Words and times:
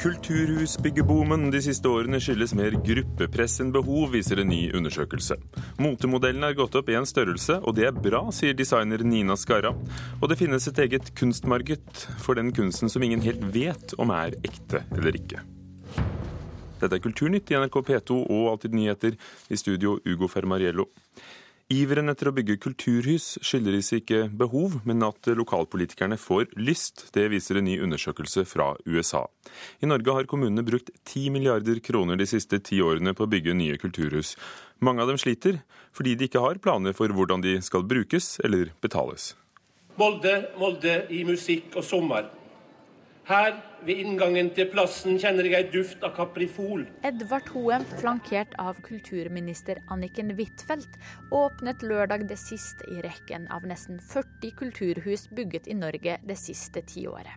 Kulturhusbyggeboomen 0.00 1.50
de 1.52 1.58
siste 1.60 1.88
årene 1.92 2.16
skyldes 2.24 2.54
mer 2.56 2.72
gruppepress 2.80 3.58
enn 3.60 3.72
behov, 3.74 4.14
viser 4.14 4.40
en 4.40 4.48
ny 4.48 4.70
undersøkelse. 4.78 5.36
Motemodellene 5.76 6.48
er 6.48 6.56
gått 6.56 6.78
opp 6.80 6.88
i 6.88 6.96
en 6.96 7.08
størrelse, 7.08 7.58
og 7.60 7.76
det 7.76 7.84
er 7.90 7.98
bra, 8.06 8.22
sier 8.32 8.56
designer 8.56 9.04
Nina 9.04 9.36
Skarra. 9.36 9.74
Og 10.22 10.32
det 10.32 10.38
finnes 10.40 10.64
et 10.70 10.80
eget 10.86 11.12
kunstmarked 11.20 12.06
for 12.24 12.40
den 12.40 12.48
kunsten 12.56 12.88
som 12.88 13.04
ingen 13.04 13.20
helt 13.26 13.44
vet 13.52 13.92
om 14.00 14.14
er 14.16 14.38
ekte 14.40 14.86
eller 14.96 15.20
ikke. 15.20 15.44
Dette 16.80 16.96
er 16.96 17.04
Kulturnytt 17.04 17.52
i 17.52 17.60
NRK 17.60 17.76
P2 17.90 18.22
og 18.24 18.48
Alltid 18.54 18.80
nyheter. 18.80 19.20
I 19.52 19.60
studio 19.60 19.98
Ugo 20.08 20.32
Fermariello. 20.32 20.88
Iveren 21.70 22.10
etter 22.10 22.26
å 22.26 22.32
bygge 22.34 22.56
kulturhus 22.58 23.36
skyldes 23.46 23.92
ikke 23.94 24.24
behov, 24.34 24.80
men 24.82 25.04
at 25.06 25.28
lokalpolitikerne 25.38 26.16
får 26.18 26.48
lyst. 26.58 27.04
Det 27.14 27.28
viser 27.30 27.60
en 27.60 27.68
ny 27.68 27.76
undersøkelse 27.84 28.42
fra 28.50 28.72
USA. 28.90 29.20
I 29.78 29.86
Norge 29.86 30.16
har 30.16 30.26
kommunene 30.26 30.64
brukt 30.66 30.90
10 31.04 31.30
milliarder 31.30 31.78
kroner 31.78 32.18
de 32.18 32.26
siste 32.26 32.58
ti 32.66 32.80
årene 32.82 33.14
på 33.14 33.22
å 33.22 33.30
bygge 33.30 33.54
nye 33.54 33.78
kulturhus. 33.78 34.34
Mange 34.82 35.04
av 35.04 35.12
dem 35.12 35.20
sliter 35.22 35.60
fordi 35.94 36.16
de 36.18 36.26
ikke 36.26 36.42
har 36.42 36.58
planer 36.58 36.96
for 36.96 37.14
hvordan 37.14 37.46
de 37.46 37.54
skal 37.62 37.86
brukes 37.86 38.40
eller 38.42 38.74
betales. 38.82 39.36
Molde, 39.94 40.50
Molde 40.58 41.04
i 41.14 41.22
musikk 41.28 41.78
og 41.78 41.86
sommer. 41.86 42.32
Her, 43.30 43.60
ved 43.86 44.00
inngangen 44.02 44.50
til 44.56 44.68
plassen, 44.72 45.18
kjenner 45.20 45.46
jeg 45.48 45.56
ei 45.58 45.70
duft 45.72 46.04
av 46.06 46.14
kaprifol. 46.16 46.86
Edvard 47.06 47.48
Hoem, 47.54 47.84
flankert 48.00 48.54
av 48.60 48.80
kulturminister 48.86 49.80
Anniken 49.92 50.32
Huitfeldt, 50.36 50.98
åpnet 51.34 51.84
lørdag 51.86 52.26
det 52.30 52.38
siste 52.40 52.86
i 52.92 53.00
rekken 53.06 53.48
av 53.52 53.66
nesten 53.68 54.00
40 54.12 54.56
kulturhus 54.60 55.28
bygget 55.36 55.70
i 55.70 55.78
Norge 55.78 56.18
det 56.26 56.38
siste 56.40 56.84
tiåret. 56.86 57.34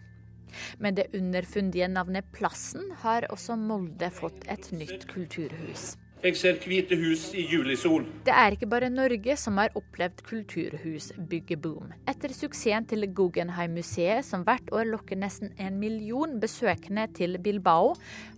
Med 0.78 1.00
det 1.00 1.10
underfundige 1.18 1.88
navnet 1.90 2.30
Plassen 2.36 2.92
har 3.02 3.26
også 3.34 3.58
Molde 3.58 4.12
fått 4.14 4.46
et 4.52 4.70
nytt 4.76 5.08
kulturhus. 5.10 5.94
Jeg 6.24 6.38
ser 6.40 6.56
hvite 6.64 6.96
hus 6.96 7.24
i 7.36 7.42
julisol. 7.52 8.06
Det 8.24 8.32
er 8.32 8.56
ikke 8.56 8.70
bare 8.72 8.88
Norge 8.88 9.34
som 9.36 9.58
har 9.60 9.74
opplevd 9.76 10.22
kulturhusbyggeboom. 10.24 11.90
Etter 12.08 12.32
suksessen 12.32 12.88
til 12.88 13.04
Guggenheim-museet, 13.12 14.24
som 14.24 14.46
hvert 14.48 14.72
år 14.72 14.88
lokker 14.88 15.20
nesten 15.20 15.52
en 15.60 15.82
million 15.82 16.38
besøkende 16.40 17.10
til 17.18 17.36
Bilbao, 17.44 17.92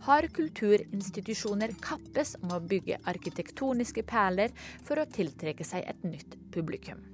har 0.08 0.26
kulturinstitusjoner 0.34 1.76
kappes 1.86 2.34
om 2.42 2.56
å 2.58 2.64
bygge 2.74 2.98
arkitektoniske 3.06 4.02
perler 4.10 4.50
for 4.82 4.98
å 4.98 5.06
tiltrekke 5.06 5.70
seg 5.70 5.86
et 5.86 6.10
nytt 6.10 6.34
publikum. 6.58 7.06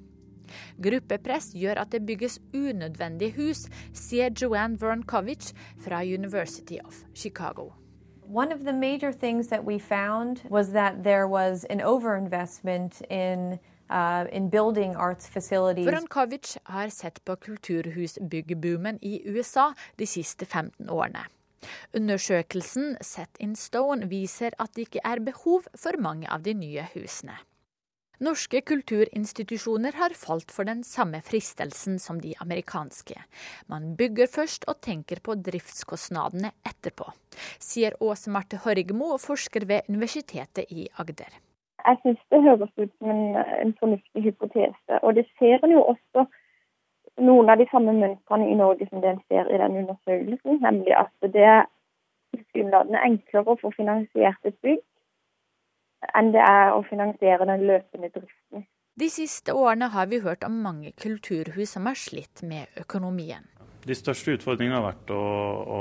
Gruppepress 0.80 1.52
gjør 1.52 1.84
at 1.84 1.92
det 1.92 2.06
bygges 2.08 2.40
unødvendige 2.56 3.36
hus, 3.42 3.68
sier 3.92 4.32
Joanne 4.32 4.80
Vernkovic 4.80 5.52
fra 5.84 6.00
University 6.00 6.80
of 6.80 7.04
Chicago. 7.12 7.74
One 8.34 8.54
of 8.54 8.64
the 8.64 8.72
major 8.74 9.12
things 9.12 9.48
that 9.48 9.66
we 9.66 9.78
found 9.78 10.42
was 10.50 10.72
that 10.72 11.04
there 11.04 11.28
was 11.28 11.66
an 11.66 11.82
overinvestment 11.82 13.02
in 13.10 13.60
uh, 13.90 14.26
facilities. 15.30 15.88
Vrankovic 15.88 16.58
har 16.64 16.90
sett 16.90 17.26
på 17.26 17.36
kulturhusbyggeboomen 17.36 19.00
i 19.02 19.22
USA 19.26 19.74
de 19.98 20.08
siste 20.08 20.46
15 20.46 20.90
årene. 20.90 21.26
Undersøkelsen 21.94 22.98
Set 23.02 23.38
in 23.40 23.56
Stone 23.56 24.08
viser 24.08 24.52
at 24.60 24.70
det 24.76 24.88
ikke 24.88 25.00
er 25.04 25.20
behov 25.20 25.64
for 25.76 26.00
mange 26.00 26.32
av 26.32 26.42
de 26.42 26.54
nye 26.54 26.88
husene. 26.94 27.36
Norske 28.22 28.60
kulturinstitusjoner 28.62 29.96
har 29.98 30.14
falt 30.14 30.52
for 30.54 30.68
den 30.70 30.84
samme 30.86 31.24
fristelsen 31.26 31.96
som 32.00 32.20
de 32.22 32.36
amerikanske. 32.44 33.16
Man 33.66 33.96
bygger 33.98 34.30
først 34.30 34.68
og 34.70 34.78
tenker 34.86 35.18
på 35.26 35.34
driftskostnadene 35.48 36.52
etterpå, 36.70 37.08
sier 37.58 37.98
Åse 37.98 38.30
Marte 38.30 38.60
Horgmo, 38.62 39.16
forsker 39.24 39.66
ved 39.66 39.90
Universitetet 39.90 40.70
i 40.70 40.86
Agder. 41.02 41.34
Jeg 41.82 41.98
synes 42.04 42.22
det 42.30 42.44
høres 42.46 42.70
ut 42.78 42.94
som 43.00 43.10
en, 43.10 43.42
en 43.66 43.74
fornuftig 43.80 44.24
hypotese. 44.28 45.02
Og 45.02 45.18
det 45.18 45.26
ser 45.40 45.66
en 45.66 45.74
jo 45.74 45.82
også 45.96 46.28
noen 47.26 47.50
av 47.50 47.58
de 47.58 47.66
samme 47.74 47.98
mønstrene 47.98 48.52
i 48.54 48.60
Norge 48.60 48.86
som 48.92 49.02
det 49.02 49.16
en 49.16 49.26
ser 49.34 49.50
i 49.50 49.58
den 49.64 49.82
undersøkelsen. 49.82 50.62
Nemlig 50.62 50.94
at 50.94 51.34
det 51.34 51.48
er 51.58 51.66
enklere 53.02 53.50
å 53.50 53.60
få 53.66 53.74
finansiert 53.74 54.46
et 54.46 54.58
bygg 54.62 54.86
enn 56.18 56.32
det 56.34 56.44
er 56.44 56.76
å 56.76 56.84
finansiere 56.88 57.48
den 57.50 57.66
løpende 57.70 58.12
driften. 58.14 58.68
De 59.00 59.08
siste 59.10 59.54
årene 59.56 59.88
har 59.94 60.10
vi 60.12 60.20
hørt 60.22 60.44
om 60.44 60.60
mange 60.64 60.92
kulturhus 61.00 61.78
som 61.78 61.88
har 61.88 61.98
slitt 61.98 62.44
med 62.44 62.68
økonomien. 62.82 63.48
De 63.82 63.96
største 63.98 64.36
utfordringene 64.36 64.78
har 64.78 64.84
vært 64.86 65.14
å, 65.16 65.22
å 65.22 65.80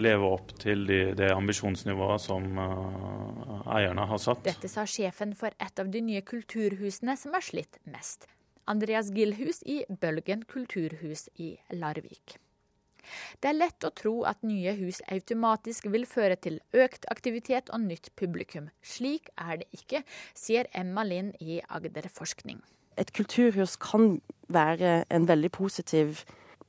leve 0.00 0.30
opp 0.32 0.54
til 0.62 0.86
de, 0.88 1.00
det 1.18 1.28
ambisjonsnivået 1.34 2.22
som 2.24 2.46
uh, 2.56 3.66
eierne 3.74 4.06
har 4.08 4.22
satt. 4.22 4.46
Dette 4.46 4.70
sa 4.72 4.86
sjefen 4.88 5.34
for 5.36 5.52
et 5.60 5.82
av 5.82 5.90
de 5.92 6.00
nye 6.06 6.22
kulturhusene 6.24 7.18
som 7.20 7.36
har 7.36 7.44
slitt 7.44 7.82
mest. 7.90 8.30
Andreas 8.70 9.10
Gilhus 9.12 9.60
i 9.68 9.82
Bølgen 10.00 10.46
kulturhus 10.48 11.26
i 11.36 11.52
Larvik. 11.76 12.38
Det 13.40 13.50
er 13.50 13.58
lett 13.58 13.86
å 13.86 13.92
tro 13.94 14.14
at 14.28 14.42
nye 14.46 14.74
hus 14.78 15.00
automatisk 15.12 15.88
vil 15.92 16.06
føre 16.08 16.36
til 16.36 16.60
økt 16.76 17.08
aktivitet 17.12 17.72
og 17.74 17.84
nytt 17.86 18.12
publikum. 18.18 18.70
Slik 18.84 19.30
er 19.40 19.62
det 19.62 19.68
ikke, 19.76 20.04
sier 20.36 20.70
Emma 20.74 21.04
Lind 21.06 21.34
i 21.40 21.60
Agder 21.68 22.08
Forskning. 22.12 22.62
Et 23.00 23.10
kulturhus 23.14 23.76
kan 23.82 24.18
være 24.52 25.02
en 25.10 25.28
veldig 25.28 25.50
positiv 25.50 26.22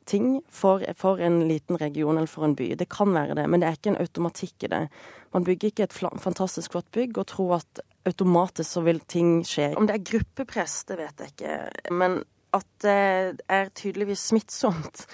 ting 0.05 0.41
for, 0.49 0.83
for, 0.97 1.21
en 1.21 1.47
liten 1.49 1.77
region 1.81 2.17
eller 2.17 2.29
for 2.29 2.45
en 2.45 2.55
by. 2.57 2.71
Det 2.77 2.87
kan 2.93 3.13
være 3.13 3.37
det, 3.39 3.45
men 3.49 3.61
det 3.61 3.69
er 3.69 3.77
ikke 3.79 3.93
en 3.93 4.01
automatikk 4.01 4.67
i 4.67 4.71
det. 4.73 4.83
Man 5.33 5.45
bygger 5.47 5.71
ikke 5.71 5.87
et 5.87 5.97
fantastisk 6.21 6.75
flott 6.75 6.89
bygg 6.93 7.17
og 7.17 7.27
tror 7.31 7.55
at 7.59 7.81
automatisk 8.05 8.77
så 8.77 8.85
vil 8.85 9.01
ting 9.09 9.39
skje. 9.47 9.71
Om 9.77 9.89
det 9.89 9.97
er 9.97 10.05
gruppepress, 10.11 10.83
det 10.89 10.99
vet 11.01 11.23
jeg 11.23 11.33
ikke. 11.33 11.55
Men 11.97 12.21
at 12.55 12.67
det 12.85 13.41
er 13.51 13.73
tydeligvis 13.75 14.29
smittsomt. 14.29 15.05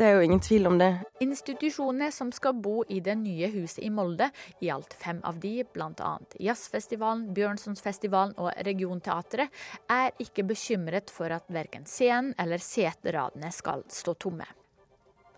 Det 0.00 0.06
er 0.08 0.14
jo 0.16 0.24
ingen 0.24 0.40
tvil 0.40 0.64
om 0.64 0.78
det. 0.80 0.94
Institusjonene 1.20 2.06
som 2.08 2.30
skal 2.32 2.54
bo 2.56 2.78
i 2.88 3.02
det 3.04 3.18
nye 3.20 3.50
huset 3.52 3.82
i 3.84 3.90
Molde, 3.92 4.30
i 4.64 4.70
alt 4.72 4.94
fem 4.96 5.18
av 5.28 5.36
de, 5.42 5.58
bl.a. 5.74 6.12
Jazzfestivalen, 6.40 7.26
Bjørnsonsfestivalen 7.36 8.32
og 8.40 8.48
Regionteatret, 8.64 9.52
er 9.92 10.14
ikke 10.24 10.46
bekymret 10.48 11.12
for 11.12 11.28
at 11.36 11.44
verken 11.52 11.84
scenen 11.84 12.32
eller 12.40 12.64
seteradene 12.64 13.52
skal 13.52 13.84
stå 13.92 14.14
tomme. 14.24 14.48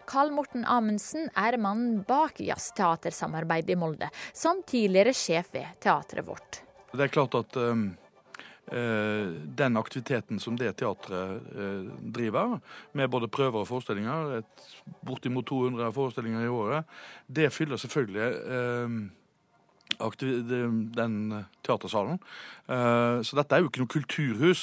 Carl 0.07 0.31
Morten 0.31 0.63
Amundsen 0.63 1.27
er 1.35 1.59
mannen 1.59 2.05
bak 2.07 2.39
Jazzteatersamarbeidet 2.47 3.75
i 3.75 3.81
Molde, 3.83 4.13
som 4.31 4.63
tidligere 4.63 5.11
sjef 5.11 5.51
ved 5.59 5.75
teatret 5.83 6.29
vårt. 6.31 6.63
Det 6.95 7.09
er 7.09 7.15
klart 7.19 7.35
at 7.35 7.59
um 7.59 7.89
den 8.73 9.77
aktiviteten 9.77 10.39
som 10.41 10.57
det 10.57 10.71
teatret 10.81 11.49
eh, 11.53 11.89
driver, 12.15 12.59
med 12.97 13.11
både 13.13 13.29
prøver 13.29 13.61
og 13.61 13.69
forestillinger, 13.69 14.39
et, 14.39 14.69
bortimot 15.05 15.47
200 15.47 15.93
forestillinger 15.93 16.47
i 16.47 16.53
året, 16.53 16.85
det 17.29 17.53
fyller 17.53 17.77
selvfølgelig 17.77 18.29
eh, 18.57 18.97
den 20.97 21.17
teatersalen. 21.63 22.17
Så 22.67 23.37
dette 23.37 23.55
er 23.55 23.61
jo 23.61 23.69
ikke 23.69 23.83
noe 23.83 23.93
kulturhus 23.93 24.63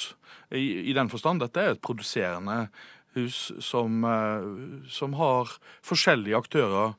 i, 0.49 0.89
i 0.89 0.95
den 0.97 1.11
forstand. 1.11 1.43
Dette 1.43 1.61
er 1.61 1.75
et 1.75 1.81
produserende 1.85 2.63
hus 3.13 3.51
som, 3.61 4.01
som 4.89 5.13
har 5.19 5.53
forskjellige 5.85 6.39
aktører 6.39 6.97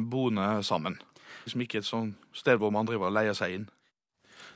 boende 0.00 0.48
sammen. 0.64 0.96
Liksom 1.44 1.66
ikke 1.66 1.82
et 1.82 1.90
sånt 1.90 2.16
sted 2.32 2.56
hvor 2.56 2.72
man 2.72 2.88
driver 2.88 3.10
og 3.10 3.16
leier 3.18 3.36
seg 3.36 3.58
inn 3.58 3.68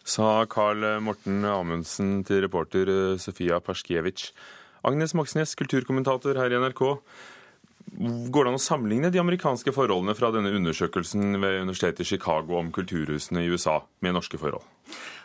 sa 0.07 0.47
Carl 0.47 0.85
Morten 1.03 1.45
Amundsen 1.51 2.21
til 2.27 2.45
reporter 2.47 2.91
eh, 2.91 3.17
Sofia 3.19 3.59
Perskiewicz. 3.61 4.31
Agnes 4.87 5.17
Moxnes, 5.19 5.57
kulturkommentator 5.59 6.39
her 6.39 6.55
i 6.55 6.61
NRK. 6.63 6.83
Går 8.31 8.47
det 8.47 8.51
an 8.51 8.59
å 8.59 8.63
sammenligne 8.63 9.11
de 9.15 9.21
amerikanske 9.23 9.75
forholdene 9.75 10.15
fra 10.19 10.31
denne 10.35 10.53
undersøkelsen 10.55 11.39
ved 11.43 11.63
universitetet 11.65 12.05
i 12.05 12.11
Chicago 12.15 12.59
om 12.61 12.71
kulturhusene 12.75 13.43
i 13.43 13.51
USA 13.51 13.81
med 14.05 14.15
norske 14.15 14.39
forhold? 14.39 14.65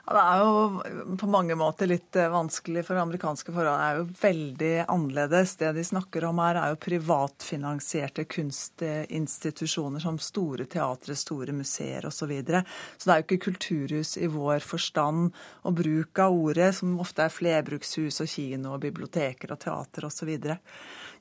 Det 0.06 0.22
er 0.22 0.40
jo 0.42 1.16
på 1.22 1.28
mange 1.30 1.56
måter 1.56 1.88
litt 1.88 2.16
eh, 2.18 2.30
vanskelig, 2.32 2.84
for 2.88 3.00
amerikanske 3.00 3.54
forhold 3.54 3.84
er 3.84 4.00
jo 4.00 4.08
veldig 4.22 4.72
annerledes. 4.90 5.54
Det 5.60 5.70
de 5.78 5.84
snakker 5.86 6.26
om 6.28 6.42
her, 6.42 6.58
er 6.58 6.74
jo 6.74 6.80
privatfinansierte 6.82 8.26
kunstinstitusjoner 8.26 10.04
som 10.04 10.18
store 10.22 10.66
teatre, 10.72 11.16
store 11.16 11.56
museer 11.56 12.08
osv. 12.08 12.22
Så, 12.22 12.28
videre. 12.30 12.60
så 12.98 13.08
det 13.08 13.14
er 13.14 13.22
jo 13.22 13.26
ikke 13.26 13.46
kulturhus 13.48 14.12
i 14.22 14.28
vår 14.30 14.62
forstand 14.62 15.32
og 15.66 15.78
bruk 15.80 16.20
av 16.22 16.36
ordet, 16.38 16.70
som 16.78 17.00
ofte 17.02 17.26
er 17.26 17.34
flerbrukshus 17.34 18.22
og 18.22 18.30
kino 18.30 18.76
og 18.76 18.84
biblioteker 18.84 19.56
og 19.56 19.64
teater 19.64 20.06
osv. 20.06 20.30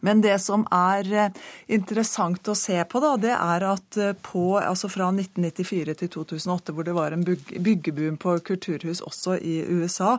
Men 0.01 0.21
det 0.21 0.39
som 0.41 0.65
er 0.73 1.09
eh, 1.13 1.33
interessant 1.77 2.49
å 2.49 2.57
se 2.57 2.79
på, 2.89 3.01
da, 3.05 3.15
det 3.21 3.35
er 3.37 3.67
at 3.69 3.99
eh, 4.01 4.15
på, 4.17 4.45
altså 4.59 4.89
fra 4.93 5.11
1994 5.13 5.97
til 6.01 6.13
2008, 6.17 6.75
hvor 6.77 6.89
det 6.89 6.95
var 6.97 7.17
en 7.17 7.25
byggeboom 7.25 8.17
på 8.21 8.39
kultur 8.47 8.70
kulturhus 8.71 9.03
også 9.03 9.37
i 9.39 9.61
USA, 9.67 10.19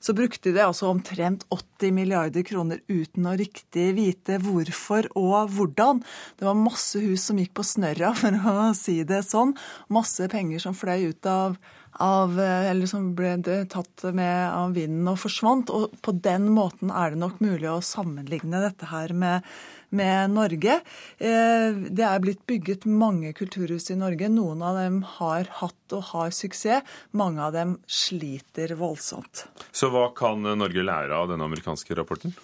så 0.00 0.14
brukte 0.14 0.52
de 0.54 0.62
altså 0.62 0.88
omtrent 0.92 1.44
80 1.50 1.92
milliarder 1.94 2.44
kroner 2.46 2.80
uten 2.88 3.26
å 3.26 3.36
riktig 3.38 3.90
vite 3.96 4.38
hvorfor 4.42 5.10
og 5.18 5.50
hvordan. 5.56 6.02
Det 6.38 6.46
var 6.46 6.58
masse 6.58 7.00
hus 7.02 7.28
som 7.28 7.38
gikk 7.38 7.56
på 7.58 7.66
snørra, 7.66 8.14
for 8.20 8.38
å 8.38 8.70
si 8.78 9.02
det 9.04 9.24
sånn. 9.26 9.56
Masse 9.90 10.28
penger 10.30 10.62
som 10.62 10.76
fløy 10.76 11.10
ut 11.10 11.26
av 11.28 11.58
av, 11.92 12.38
eller 12.40 12.86
som 12.90 13.10
ble 13.18 13.36
tatt 13.70 14.04
med 14.14 14.52
av 14.52 14.76
vinden 14.76 15.08
og 15.10 15.18
forsvant. 15.22 15.72
Og 15.74 15.96
på 16.04 16.14
den 16.24 16.48
måten 16.54 16.92
er 16.92 17.14
det 17.14 17.20
nok 17.22 17.42
mulig 17.44 17.68
å 17.70 17.80
sammenligne 17.84 18.62
dette 18.62 18.90
her 18.92 19.14
med, 19.16 19.46
med 19.90 20.34
Norge. 20.34 20.78
Eh, 21.18 21.68
det 21.88 22.06
er 22.06 22.24
blitt 22.24 22.44
bygget 22.48 22.86
mange 22.88 23.34
kulturhus 23.36 23.90
i 23.94 23.98
Norge. 23.98 24.30
Noen 24.32 24.64
av 24.64 24.80
dem 24.80 25.02
har 25.18 25.50
hatt 25.60 25.96
og 25.96 26.08
har 26.12 26.34
suksess. 26.34 26.96
Mange 27.16 27.44
av 27.44 27.54
dem 27.56 27.78
sliter 27.86 28.76
voldsomt. 28.78 29.46
Så 29.72 29.92
hva 29.94 30.08
kan 30.16 30.42
Norge 30.44 30.84
lære 30.84 31.14
av 31.16 31.30
denne 31.32 31.46
amerikanske 31.48 31.96
rapporten? 31.98 32.34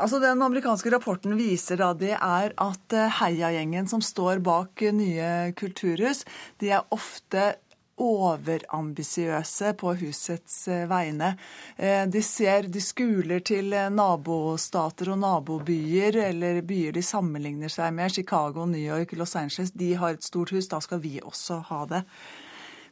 Altså 0.00 0.22
Den 0.22 0.40
amerikanske 0.40 0.88
rapporten 0.94 1.34
viser 1.36 1.76
da 1.76 1.90
det 1.92 2.14
er 2.16 2.54
at 2.56 2.94
eh, 2.96 3.18
heiagjengen 3.20 3.90
som 3.90 4.00
står 4.04 4.40
bak 4.44 4.80
nye 4.96 5.52
kulturhus, 5.58 6.24
de 6.62 6.72
er 6.72 6.86
ofte 6.94 7.52
overambisiøse 8.00 9.72
på 9.80 9.94
husets 10.00 10.68
eh, 10.68 10.84
vegne. 10.90 11.34
Eh, 11.76 12.04
de 12.08 12.22
ser, 12.24 12.68
de 12.72 12.80
skuler 12.80 13.42
til 13.44 13.72
eh, 13.76 13.90
nabostater 13.92 15.12
og 15.12 15.20
nabobyer, 15.22 16.16
eller 16.28 16.62
byer 16.66 16.96
de 16.96 17.02
sammenligner 17.04 17.72
seg 17.72 17.92
med. 17.96 18.14
Chicago, 18.14 18.66
New 18.66 18.80
York, 18.80 19.12
Los 19.18 19.36
Angeles. 19.36 19.74
De 19.76 19.92
har 19.94 20.16
et 20.16 20.24
stort 20.24 20.54
hus, 20.54 20.70
da 20.72 20.80
skal 20.80 21.02
vi 21.04 21.18
også 21.22 21.60
ha 21.68 21.84
det. 21.90 22.02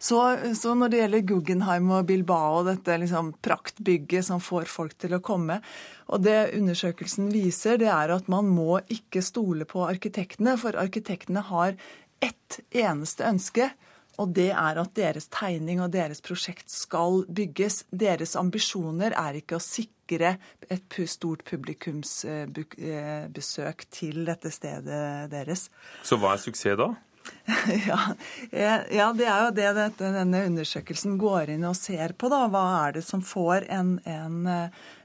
Så, 0.01 0.17
så, 0.57 0.73
når 0.73 0.89
det 0.89 1.01
gjelder 1.03 1.25
Guggenheim 1.29 1.91
og 1.93 2.07
Bilbao, 2.09 2.63
dette 2.65 2.95
liksom 3.03 3.35
praktbygget 3.45 4.25
som 4.31 4.41
får 4.41 4.65
folk 4.73 4.95
til 4.97 5.13
å 5.13 5.21
komme 5.21 5.59
Og 6.09 6.23
det 6.25 6.55
undersøkelsen 6.57 7.29
viser, 7.29 7.77
det 7.77 7.91
er 7.93 8.15
at 8.15 8.31
man 8.33 8.49
må 8.49 8.79
ikke 8.89 9.21
stole 9.21 9.69
på 9.69 9.85
arkitektene, 9.85 10.57
for 10.57 10.79
arkitektene 10.81 11.45
har 11.51 11.77
ett 12.25 12.63
eneste 12.73 13.29
ønske 13.29 13.69
og 14.21 14.35
det 14.37 14.51
er 14.53 14.77
at 14.83 14.91
deres 14.97 15.29
tegning 15.33 15.81
og 15.81 15.93
deres 15.95 16.21
prosjekt 16.25 16.71
skal 16.73 17.25
bygges. 17.27 17.85
Deres 17.89 18.37
ambisjoner 18.37 19.13
er 19.17 19.35
ikke 19.41 19.57
å 19.57 19.61
sikre 19.65 20.37
et 20.69 20.97
stort 21.09 21.45
publikumsbesøk 21.49 23.87
til 23.95 24.25
dette 24.29 24.51
stedet 24.53 25.31
deres. 25.33 25.71
Så 26.05 26.17
hva 26.21 26.35
er 26.35 26.39
suksess 26.43 26.77
da? 26.81 26.89
ja, 27.89 27.99
ja, 28.91 29.09
det 29.17 29.27
er 29.27 29.45
jo 29.45 29.51
det 29.55 29.69
dette, 29.77 30.11
denne 30.15 30.43
undersøkelsen 30.49 31.17
går 31.21 31.53
inn 31.55 31.67
og 31.69 31.77
ser 31.79 32.15
på. 32.19 32.31
da. 32.33 32.45
Hva 32.53 32.65
er 32.87 32.97
det 32.99 33.05
som 33.07 33.23
får 33.25 33.67
en, 33.73 33.93
en, 34.09 34.49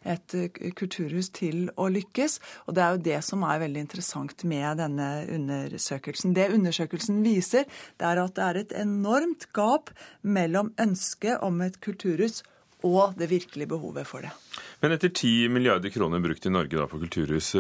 et 0.06 0.36
kulturhus 0.78 1.32
til 1.36 1.70
å 1.82 1.90
lykkes? 1.92 2.40
Og 2.68 2.78
det 2.78 2.86
er 2.86 2.96
jo 2.96 3.04
det 3.10 3.20
som 3.28 3.46
er 3.48 3.62
veldig 3.66 3.86
interessant 3.88 4.46
med 4.48 4.82
denne 4.82 5.10
undersøkelsen. 5.36 6.36
Det 6.38 6.52
undersøkelsen 6.56 7.24
viser, 7.26 7.70
det 8.00 8.10
er 8.12 8.24
at 8.24 8.36
det 8.38 8.48
er 8.48 8.62
et 8.62 8.76
enormt 8.86 9.50
gap 9.56 9.92
mellom 10.22 10.74
ønsket 10.82 11.44
om 11.46 11.64
et 11.66 11.82
kulturhus 11.84 12.44
og 12.86 13.16
det 13.18 13.32
virkelige 13.32 13.72
behovet 13.72 14.06
for 14.08 14.26
det. 14.26 14.32
Men 14.84 14.94
etter 14.94 15.10
10 15.10 15.50
milliarder 15.54 15.90
kroner 15.90 16.22
brukt 16.22 16.46
i 16.46 16.54
Norge 16.54 16.78
da 16.78 16.86
på 16.90 17.00
kulturhus, 17.02 17.56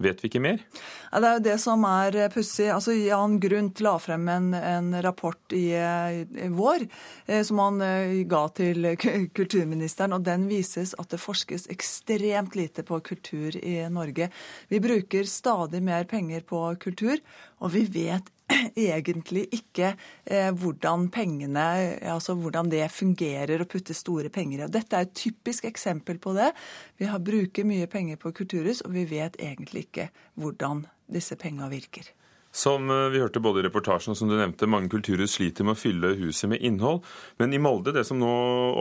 Vet 0.00 0.22
vi 0.22 0.30
ikke 0.30 0.40
mer? 0.40 0.62
Ja, 1.10 1.20
det 1.20 1.28
er 1.28 1.34
jo 1.34 1.42
det 1.44 1.56
som 1.60 1.82
er 1.84 2.16
eh, 2.16 2.30
pussig. 2.32 2.70
Altså, 2.72 2.94
Jan 2.96 3.36
Grundt 3.42 3.82
la 3.84 3.92
frem 4.00 4.30
en, 4.32 4.48
en 4.56 4.94
rapport 5.04 5.52
i, 5.52 5.66
i, 5.76 6.48
vår 6.56 6.86
eh, 7.26 7.42
som 7.44 7.60
han 7.60 7.82
eh, 7.84 8.14
ga 8.30 8.46
til 8.56 8.94
kulturministeren. 9.36 10.16
og 10.16 10.24
Den 10.24 10.48
vises 10.48 10.94
at 10.96 11.12
det 11.12 11.20
forskes 11.20 11.68
ekstremt 11.74 12.56
lite 12.56 12.86
på 12.88 13.02
kultur 13.04 13.58
i 13.60 13.76
Norge. 13.92 14.30
Vi 14.72 14.80
bruker 14.80 15.28
stadig 15.28 15.82
mer 15.84 16.08
penger 16.08 16.48
på 16.48 16.64
kultur, 16.80 17.20
og 17.60 17.76
vi 17.76 17.84
vet 17.92 18.32
egentlig 18.96 19.46
ikke 19.54 19.94
eh, 20.24 20.50
hvordan 20.50 21.08
pengene, 21.14 21.66
altså 22.12 22.36
hvordan 22.38 22.70
det 22.72 22.84
fungerer 22.92 23.62
å 23.62 23.68
putte 23.70 23.96
store 23.96 24.32
penger 24.32 24.66
i. 24.66 24.70
Dette 24.72 24.96
er 24.96 25.08
et 25.08 25.16
typisk 25.16 25.68
eksempel 25.70 26.20
på 26.22 26.34
det. 26.38 26.52
Vi 27.00 27.10
har 27.10 27.22
bruker 27.24 27.68
mye 27.68 27.88
penger 27.90 28.20
på 28.20 28.34
kulturhus, 28.36 28.84
og 28.86 28.94
vi 28.96 29.06
vet 29.10 29.38
egentlig 29.40 29.88
ikke 29.88 30.10
hvordan 30.40 30.86
disse 31.10 31.38
pengene 31.40 31.70
virker. 31.72 32.10
Som 32.52 32.90
eh, 32.90 33.08
vi 33.08 33.20
hørte 33.22 33.40
både 33.40 33.62
i 33.62 33.64
reportasjen 33.68 34.10
og 34.12 34.18
som 34.18 34.30
du 34.30 34.34
nevnte, 34.34 34.66
mange 34.70 34.90
kulturhus 34.90 35.36
sliter 35.36 35.66
med 35.66 35.76
å 35.76 35.78
fylle 35.78 36.14
huset 36.18 36.50
med 36.50 36.64
innhold. 36.66 37.04
Men 37.38 37.54
i 37.54 37.60
Molde, 37.62 37.94
det 37.94 38.02
som 38.08 38.18
nå 38.18 38.30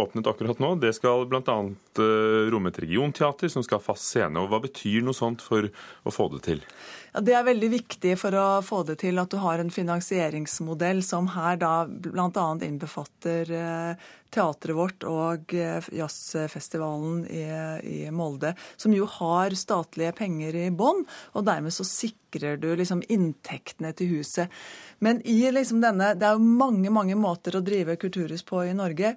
åpnet 0.01 0.29
akkurat 0.29 0.61
nå, 0.61 0.73
det 0.81 0.95
skal 0.97 1.27
bl.a. 1.29 1.57
Eh, 2.01 2.49
romme 2.49 2.73
et 2.73 2.81
regionteater 2.81 3.51
som 3.53 3.65
skal 3.65 3.77
ha 3.77 3.85
fast 3.91 4.09
scene. 4.09 4.41
Og 4.41 4.49
Hva 4.49 4.61
betyr 4.65 5.05
noe 5.05 5.17
sånt 5.17 5.45
for 5.45 5.69
å 5.69 6.13
få 6.13 6.31
det 6.33 6.41
til? 6.49 6.65
Ja, 7.13 7.21
Det 7.21 7.33
er 7.33 7.43
veldig 7.47 7.69
viktig 7.73 8.13
for 8.21 8.35
å 8.37 8.45
få 8.65 8.83
det 8.85 8.99
til 9.01 9.17
at 9.21 9.31
du 9.33 9.39
har 9.41 9.59
en 9.59 9.71
finansieringsmodell 9.73 11.01
som 11.05 11.31
her 11.33 11.57
da 11.57 11.73
bl.a. 11.89 12.45
innbefatter 12.65 13.49
eh, 13.49 14.09
teatret 14.29 14.77
vårt 14.77 15.05
og 15.09 15.55
eh, 15.57 15.89
jazzfestivalen 15.97 17.23
i, 17.25 18.03
Molde, 18.13 18.53
som 18.77 18.93
jo 18.93 19.07
har 19.09 19.57
statlige 19.57 20.13
penger 20.21 20.59
i 20.59 20.67
bånn. 20.69 21.01
Og 21.33 21.47
dermed 21.49 21.73
så 21.73 21.87
sikrer 21.87 22.61
du 22.61 22.69
liksom 22.77 23.01
inntektene 23.09 23.95
til 23.97 24.13
huset. 24.19 24.53
Men 25.01 25.23
i 25.25 25.41
liksom 25.49 25.81
denne, 25.81 26.13
det 26.13 26.29
er 26.29 26.37
jo 26.37 26.45
mange, 26.61 26.93
mange 26.93 27.17
måter 27.17 27.57
å 27.57 27.65
drive 27.65 27.97
kulturhus 27.97 28.45
på 28.45 28.67
i 28.67 28.77
Norge. 28.77 29.15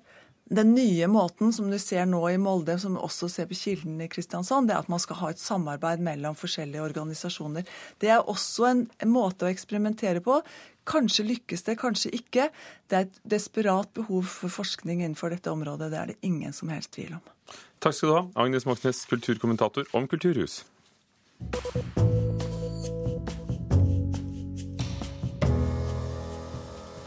Den 0.51 0.75
nye 0.75 1.07
måten 1.09 1.53
som 1.55 1.71
du 1.71 1.79
ser 1.81 2.05
nå 2.09 2.21
i 2.29 2.39
Molde, 2.41 2.75
som 2.79 2.99
også 3.01 3.29
ser 3.31 3.47
på 3.49 3.57
Kilden 3.57 4.01
i 4.03 4.09
Kristiansand, 4.11 4.69
det 4.69 4.75
er 4.75 4.83
at 4.83 4.91
man 4.93 5.01
skal 5.01 5.21
ha 5.23 5.31
et 5.33 5.41
samarbeid 5.41 6.03
mellom 6.05 6.37
forskjellige 6.37 6.83
organisasjoner. 6.83 7.69
Det 8.03 8.11
er 8.13 8.29
også 8.29 8.69
en 8.73 8.85
måte 9.09 9.47
å 9.47 9.53
eksperimentere 9.53 10.21
på. 10.25 10.41
Kanskje 10.89 11.29
lykkes 11.29 11.65
det, 11.69 11.79
kanskje 11.81 12.13
ikke. 12.19 12.49
Det 12.91 12.99
er 12.99 13.07
et 13.07 13.21
desperat 13.37 13.93
behov 13.97 14.27
for 14.29 14.53
forskning 14.53 15.05
innenfor 15.05 15.33
dette 15.33 15.53
området. 15.53 15.93
Det 15.95 16.01
er 16.01 16.13
det 16.13 16.19
ingen 16.27 16.53
som 16.53 16.73
helst 16.75 16.93
tvil 16.99 17.15
om. 17.21 17.23
Takk 17.83 17.97
skal 17.97 18.11
du 18.11 18.17
ha, 18.19 18.25
Agnes 18.45 18.67
Moxnes, 18.69 19.05
kulturkommentator 19.11 19.89
om 19.97 20.11
kulturhus. 20.11 20.63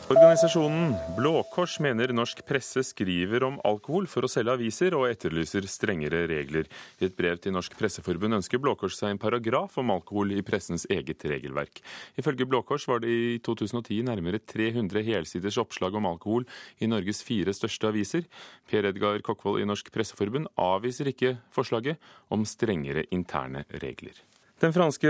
Organisasjonen 0.06 0.92
Blå 1.18 1.40
Kors 1.50 1.80
mener 1.82 2.12
norsk 2.14 2.44
presse 2.46 2.84
skriver 2.86 3.42
om 3.48 3.56
alkohol 3.66 4.06
for 4.06 4.28
å 4.28 4.30
selge 4.30 4.54
aviser, 4.54 4.94
og 4.94 5.08
etterlyser 5.10 5.66
strengere 5.66 6.28
regler. 6.30 6.70
I 7.02 7.08
et 7.08 7.16
brev 7.18 7.40
til 7.42 7.56
Norsk 7.56 7.74
Presseforbund 7.80 8.38
ønsker 8.38 8.62
Blå 8.62 8.76
Kors 8.78 9.00
seg 9.00 9.16
en 9.16 9.22
paragraf 9.24 9.80
om 9.82 9.90
alkohol 9.96 10.36
i 10.36 10.44
pressens 10.46 10.86
eget 10.94 11.26
regelverk. 11.26 11.82
Ifølge 12.22 12.46
Blå 12.46 12.62
Kors 12.70 12.86
var 12.86 13.02
det 13.02 13.10
i 13.10 13.42
2010 13.50 14.06
nærmere 14.06 14.44
300 14.46 15.02
helsiders 15.10 15.58
oppslag 15.66 15.98
om 15.98 16.12
alkohol 16.12 16.46
i 16.78 16.92
Norges 16.92 17.24
fire 17.26 17.58
største 17.58 17.90
aviser. 17.90 18.30
Per 18.70 18.86
Edgar 18.86 19.26
Kokkvold 19.26 19.64
i 19.64 19.66
Norsk 19.66 19.90
Presseforbund 19.90 20.54
avviser 20.54 21.10
ikke 21.10 21.40
forslaget 21.50 21.98
om 22.30 22.46
strengere 22.46 23.08
interne 23.10 23.66
regler. 23.82 24.22
Den 24.64 24.72
franske 24.72 25.10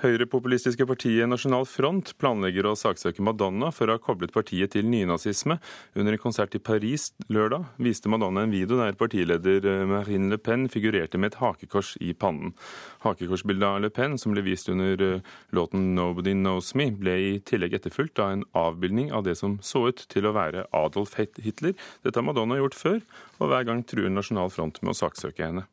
høyrepopulistiske 0.00 0.86
partiet 0.88 1.28
Nasjonal 1.28 1.66
Front 1.68 2.14
planlegger 2.16 2.64
å 2.70 2.70
saksøke 2.80 3.20
Madonna 3.20 3.68
for 3.68 3.92
å 3.92 3.98
ha 3.98 4.00
koblet 4.00 4.32
partiet 4.32 4.72
til 4.72 4.88
nynazisme. 4.88 5.58
Under 5.92 6.16
en 6.16 6.22
konsert 6.22 6.56
i 6.56 6.60
Paris 6.64 7.10
lørdag 7.28 7.66
viste 7.76 8.08
Madonna 8.08 8.46
en 8.46 8.54
video 8.54 8.78
der 8.80 8.96
partileder 8.96 9.68
eh, 9.68 9.84
Marine 9.90 10.32
Le 10.32 10.40
Pen 10.40 10.64
figurerte 10.72 11.20
med 11.20 11.34
et 11.34 11.38
hakekors 11.42 11.92
i 12.00 12.14
pannen. 12.16 12.56
Hakekorsbildet 13.04 13.68
av 13.68 13.84
Le 13.84 13.92
Pen, 13.92 14.16
som 14.16 14.32
ble 14.32 14.46
vist 14.48 14.72
under 14.72 15.04
eh, 15.04 15.30
låten 15.52 15.92
'Nobody 15.92 16.32
Knows 16.32 16.72
Me', 16.72 16.88
ble 16.88 17.20
i 17.20 17.38
tillegg 17.44 17.76
etterfulgt 17.76 18.16
av 18.24 18.32
en 18.32 18.48
avbildning 18.56 19.12
av 19.12 19.28
det 19.28 19.36
som 19.36 19.60
så 19.60 19.90
ut 19.92 20.06
til 20.08 20.24
å 20.24 20.32
være 20.40 20.70
Adolf 20.72 21.20
Hitler. 21.20 21.76
Dette 22.00 22.16
har 22.16 22.24
Madonna 22.24 22.56
gjort 22.56 22.80
før, 22.80 23.00
og 23.40 23.52
hver 23.52 23.68
gang 23.68 23.84
truer 23.84 24.08
Nasjonal 24.08 24.48
Front 24.48 24.80
med 24.80 24.96
å 24.96 25.00
saksøke 25.04 25.44
henne. 25.44 25.68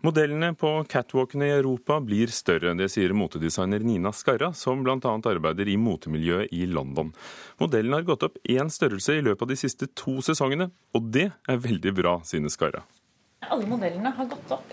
Modellene 0.00 0.54
på 0.56 0.68
catwalkene 0.88 1.44
i 1.44 1.52
Europa 1.58 1.98
blir 2.00 2.30
større. 2.32 2.72
Det 2.72 2.86
sier 2.88 3.12
motedesigner 3.12 3.82
Nina 3.84 4.14
Skarra, 4.16 4.48
som 4.56 4.80
bl.a. 4.80 4.96
arbeider 4.96 5.68
i 5.68 5.76
motemiljøet 5.76 6.54
i 6.56 6.64
London. 6.64 7.10
Modellen 7.60 7.92
har 7.92 8.06
gått 8.08 8.24
opp 8.24 8.38
én 8.48 8.72
størrelse 8.72 9.18
i 9.18 9.24
løpet 9.26 9.44
av 9.44 9.52
de 9.52 9.58
siste 9.60 9.90
to 9.92 10.16
sesongene, 10.24 10.70
og 10.96 11.10
det 11.12 11.26
er 11.28 11.60
veldig 11.60 11.92
bra, 12.00 12.14
synes 12.24 12.56
Skarra. 12.56 12.80
Alle 13.44 13.68
modellene 13.68 14.14
har 14.16 14.32
gått 14.32 14.56
opp. 14.56 14.72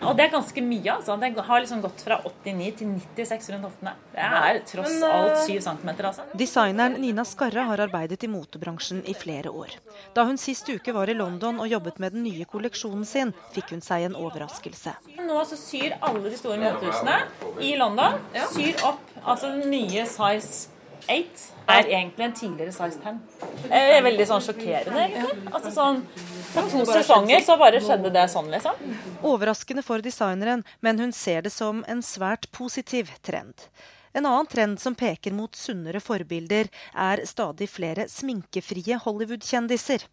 Og 0.00 0.16
det 0.16 0.24
er 0.24 0.32
ganske 0.32 0.62
mye, 0.64 0.94
altså. 0.94 1.16
Det 1.20 1.44
har 1.44 1.60
liksom 1.60 1.82
gått 1.84 2.04
fra 2.06 2.16
89 2.24 2.70
til 2.78 2.92
96 2.96 3.50
rundt 3.52 3.68
hoftene. 3.68 3.92
Det 4.14 4.28
er 4.40 4.60
tross 4.68 4.96
alt 5.04 5.42
7 5.44 5.60
cm, 5.66 5.90
altså. 5.98 6.24
Designeren 6.40 6.96
Nina 7.02 7.24
Skarre 7.28 7.66
har 7.68 7.84
arbeidet 7.84 8.24
i 8.24 8.30
motebransjen 8.32 9.02
i 9.04 9.14
flere 9.18 9.52
år. 9.52 9.76
Da 10.16 10.24
hun 10.28 10.40
sist 10.40 10.68
uke 10.72 10.94
var 10.96 11.12
i 11.12 11.16
London 11.18 11.60
og 11.60 11.68
jobbet 11.68 12.00
med 12.00 12.16
den 12.16 12.24
nye 12.24 12.48
kolleksjonen 12.48 13.04
sin, 13.08 13.34
fikk 13.54 13.74
hun 13.74 13.84
seg 13.84 14.08
en 14.08 14.18
overraskelse. 14.18 14.96
Nå 15.20 15.44
så 15.46 15.60
syr 15.60 15.98
alle 16.00 16.24
de 16.30 16.40
store 16.40 16.58
motehusene 16.64 17.20
i 17.60 17.74
London 17.78 18.16
syr 18.54 18.80
opp 18.88 19.04
altså 19.20 19.52
den 19.52 19.68
nye 19.72 20.06
size 20.08 20.79
8 21.06 21.46
er 21.70 21.86
egentlig 21.86 22.24
en 22.26 22.34
tidligere 22.34 22.72
size 22.74 22.98
10. 23.02 23.20
Det 23.68 23.80
er 23.96 24.02
veldig 24.04 24.26
sånn 24.30 24.42
sjokkerende, 24.44 25.04
egentlig. 25.06 25.52
Altså 25.52 25.72
sånn, 25.74 26.02
På 26.50 26.64
to 26.72 26.82
sesonger 26.88 27.44
så 27.46 27.56
bare 27.60 27.80
skjedde 27.84 28.10
det 28.14 28.26
sånn, 28.32 28.50
liksom. 28.50 28.98
Overraskende 29.22 29.84
for 29.86 30.02
designeren, 30.02 30.64
men 30.80 30.98
hun 30.98 31.12
ser 31.14 31.46
det 31.46 31.52
som 31.54 31.84
en 31.88 32.02
svært 32.02 32.50
positiv 32.56 33.12
trend. 33.26 33.68
En 34.12 34.26
annen 34.26 34.46
trend 34.46 34.80
som 34.80 34.94
peker 34.94 35.32
mot 35.32 35.56
sunnere 35.56 36.00
forbilder, 36.02 36.68
er 36.94 37.22
stadig 37.26 37.68
flere 37.70 38.08
sminkefrie 38.08 38.98
Hollywood-kjendiser. 39.04 40.06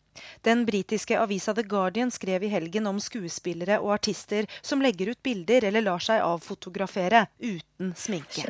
Den 0.46 0.66
britiske 0.66 1.18
avisa 1.20 1.54
The 1.54 1.64
Guardian 1.64 2.12
skrev 2.12 2.44
i 2.44 2.52
helgen 2.54 2.88
om 2.88 3.00
skuespillere 3.02 3.80
og 3.80 3.94
artister 3.98 4.46
som 4.62 4.82
legger 4.82 5.14
ut 5.14 5.24
bilder 5.24 5.70
eller 5.70 5.86
lar 5.86 6.02
seg 6.04 6.22
avfotografere 6.26 7.26
uten 7.42 7.94
sminke. 7.98 8.46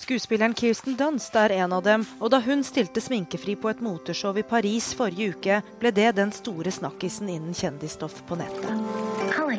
Skuespilleren 0.00 0.54
Kirsten 0.54 0.96
Dunst 0.96 1.34
er 1.36 1.52
en 1.60 1.74
av 1.76 1.82
dem, 1.84 2.06
og 2.20 2.30
da 2.32 2.40
hun 2.40 2.64
stilte 2.64 3.02
sminkefri 3.04 3.52
på 3.60 3.68
et 3.68 3.82
moteshow 3.84 4.38
i 4.38 4.46
Paris 4.46 4.94
forrige 4.96 5.34
uke, 5.36 5.60
ble 5.82 5.92
det 5.94 6.14
den 6.16 6.32
store 6.32 6.72
snakkisen 6.72 7.28
innen 7.28 7.54
kjendisstoff 7.54 8.22
på 8.26 8.40
nettet. 8.40 8.72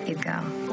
I 0.01 0.70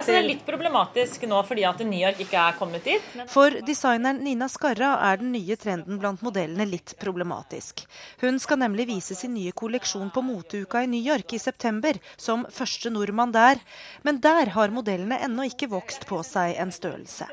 Så 0.00 0.14
det 0.14 0.16
er 0.16 0.24
litt 0.26 0.46
problematisk 0.46 1.26
nå 1.28 1.38
fordi 1.46 1.62
at 1.68 1.82
New 1.84 2.00
York 2.00 2.22
ikke 2.24 2.38
er 2.40 2.56
kommet 2.58 2.86
dit. 2.88 3.04
For 3.30 3.54
designeren 3.66 4.22
Nina 4.24 4.48
Skarra 4.50 4.94
er 5.10 5.20
den 5.20 5.30
nye 5.34 5.54
trenden 5.60 6.00
blant 6.00 6.24
modellene 6.24 6.64
litt 6.66 6.96
problematisk. 6.98 7.84
Hun 8.22 8.40
skal 8.42 8.62
nemlig 8.62 8.88
vise 8.88 9.14
sin 9.14 9.36
nye 9.36 9.52
kolleksjon 9.52 10.10
på 10.10 10.24
moteuka 10.24 10.82
i 10.82 10.90
New 10.90 11.04
York 11.04 11.36
i 11.36 11.42
september, 11.42 12.00
som 12.16 12.42
første 12.50 12.90
nordmann 12.90 13.36
der. 13.36 13.60
Men 14.02 14.18
der 14.24 14.50
har 14.56 14.74
modellene 14.74 15.20
ennå 15.28 15.46
ikke 15.52 15.70
vokst 15.70 16.08
på 16.10 16.24
seg 16.26 16.56
en 16.58 16.74
størrelse. 16.74 17.28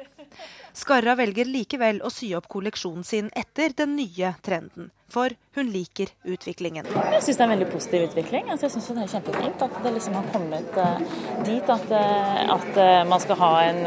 Skarra 0.78 1.16
velger 1.18 1.48
likevel 1.50 2.04
å 2.06 2.10
sy 2.14 2.28
opp 2.38 2.46
kolleksjonen 2.54 3.06
sin 3.08 3.32
etter 3.34 3.74
den 3.74 3.96
nye 3.98 4.36
trenden. 4.46 4.92
For 5.10 5.32
hun 5.56 5.70
liker 5.72 6.12
utviklingen. 6.28 6.86
Jeg 6.86 7.22
syns 7.24 7.40
det 7.40 7.42
er 7.42 7.48
en 7.48 7.54
veldig 7.56 7.70
positiv 7.72 8.04
utvikling. 8.10 8.50
Altså, 8.52 8.68
jeg 8.68 8.74
synes 8.76 8.90
det 8.92 9.06
er 9.06 9.14
kjempefint 9.16 9.64
at 9.66 9.78
det 9.86 9.94
liksom 9.96 10.18
har 10.20 10.28
kommet 10.34 10.78
uh, 10.78 11.22
dit 11.48 11.72
at, 11.74 11.94
uh, 11.96 12.42
at 12.58 12.68
uh, 12.78 12.98
man 13.10 13.24
skal 13.24 13.40
ha 13.40 13.52
en 13.70 13.80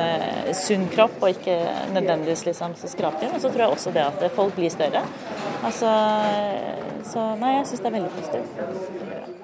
sunn 0.56 0.88
kropp 0.90 1.20
og 1.20 1.35
ikke 1.37 1.59
nødvendigvis 1.94 2.47
liksom 2.49 2.75
så 2.80 2.90
skraping. 2.90 3.30
Men 3.37 3.44
så 3.44 3.52
tror 3.52 3.66
jeg 3.66 3.76
også 3.76 3.92
det 3.94 4.06
at 4.09 4.25
folk 4.35 4.56
blir 4.56 4.73
større. 4.75 5.04
Altså, 5.61 5.92
så 7.12 7.26
nei, 7.38 7.52
jeg 7.59 7.68
syns 7.70 7.85
det 7.85 7.92
er 7.92 7.97
veldig 8.00 8.14
positivt. 8.16 9.38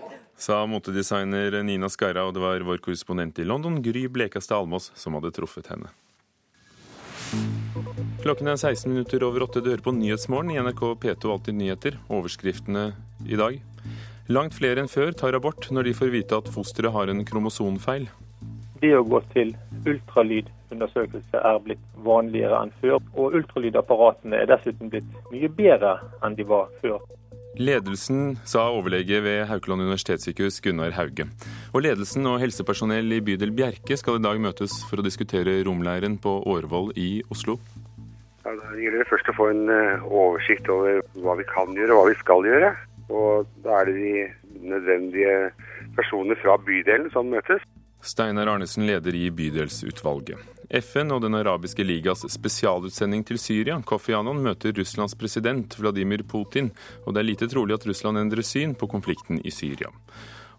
Sa 0.48 0.58
motedesigner 0.68 1.60
Nina 1.64 1.92
Skarra, 1.92 2.26
og 2.26 2.34
det 2.34 2.42
var 2.42 2.66
vår 2.72 2.82
korrespondent 2.84 3.38
i 3.38 3.46
London, 3.46 3.78
Gry 3.84 4.08
Blekastad 4.12 4.58
Almås, 4.58 4.90
som 4.98 5.14
hadde 5.20 5.32
truffet 5.36 5.70
henne. 5.72 5.92
Klokken 8.26 8.48
er 8.50 8.56
16 8.58 8.90
minutter 8.90 9.22
over 9.22 9.44
åtte. 9.46 9.60
Du 9.62 9.70
hører 9.70 9.84
på 9.84 9.94
Nyhetsmorgen 9.94 10.50
i 10.50 10.58
NRK 10.58 10.80
P2 11.02 11.30
Alltid 11.30 11.54
nyheter. 11.54 11.98
Overskriftene 12.10 12.88
i 13.22 13.38
dag. 13.38 13.60
Langt 14.26 14.56
flere 14.58 14.82
enn 14.82 14.90
før 14.90 15.12
tar 15.14 15.36
abort 15.38 15.68
når 15.70 15.86
de 15.86 15.92
får 15.94 16.10
vite 16.10 16.38
at 16.40 16.48
fosteret 16.50 16.90
har 16.96 17.12
en 17.12 17.22
kromosonfeil. 17.28 18.08
Det 18.82 18.90
å 18.98 19.04
gå 19.06 19.20
til 19.30 19.52
ultralydundersøkelse 19.86 21.38
er 21.38 21.60
blitt 21.62 21.84
vanligere 22.08 22.58
enn 22.64 22.74
før. 22.82 22.98
Og 23.14 23.38
ultralydapparatene 23.38 24.42
er 24.42 24.50
dessuten 24.50 24.90
blitt 24.90 25.06
mye 25.30 25.52
bedre 25.60 25.94
enn 26.26 26.34
de 26.34 26.48
var 26.50 26.66
før. 26.82 26.98
Ledelsen, 27.56 28.36
sa 28.44 28.66
overlege 28.68 29.22
ved 29.24 29.46
Haukeland 29.48 29.80
universitetssykehus 29.86 30.60
Gunnar 30.60 30.92
Hauge. 30.92 31.24
Og 31.72 31.86
ledelsen 31.86 32.26
og 32.28 32.36
helsepersonell 32.42 33.14
i 33.16 33.22
bydel 33.24 33.54
Bjerke 33.56 33.96
skal 33.96 34.18
i 34.18 34.24
dag 34.26 34.40
møtes 34.44 34.74
for 34.90 35.00
å 35.00 35.04
diskutere 35.06 35.54
romleiren 35.64 36.18
på 36.20 36.34
Årvoll 36.52 36.90
i 37.00 37.22
Oslo. 37.32 37.56
Ja, 38.44 38.52
da 38.52 38.74
gjelder 38.76 39.00
det 39.00 39.08
først 39.08 39.30
å 39.32 39.36
få 39.38 39.48
en 39.54 39.72
eh, 39.72 40.04
oversikt 40.04 40.68
over 40.70 41.00
hva 41.24 41.38
vi 41.40 41.46
kan 41.48 41.72
gjøre 41.78 41.96
og 41.96 42.02
hva 42.02 42.10
vi 42.12 42.18
skal 42.20 42.50
gjøre. 42.50 42.74
Og 43.08 43.48
da 43.64 43.80
er 43.80 43.88
det 43.88 43.96
de 44.02 44.68
nødvendige 44.74 45.34
personene 45.96 46.36
fra 46.42 46.58
bydelen 46.60 47.08
som 47.14 47.32
møtes. 47.32 47.64
Steinar 48.04 48.52
Arnesen 48.52 48.84
leder 48.86 49.16
i 49.16 49.30
bydelsutvalget. 49.32 50.55
FN 50.70 51.12
og 51.14 51.22
Den 51.22 51.36
arabiske 51.38 51.84
ligas 51.86 52.24
spesialutsending 52.32 53.22
til 53.26 53.38
Syria, 53.38 53.76
Kofi 53.86 54.14
Annan, 54.16 54.42
møter 54.42 54.74
Russlands 54.76 55.14
president 55.18 55.76
Vladimir 55.78 56.24
Putin, 56.26 56.72
og 57.04 57.14
det 57.14 57.22
er 57.22 57.28
lite 57.28 57.48
trolig 57.52 57.76
at 57.76 57.86
Russland 57.86 58.18
endrer 58.18 58.42
syn 58.46 58.74
på 58.74 58.88
konflikten 58.90 59.38
i 59.44 59.52
Syria. 59.54 59.92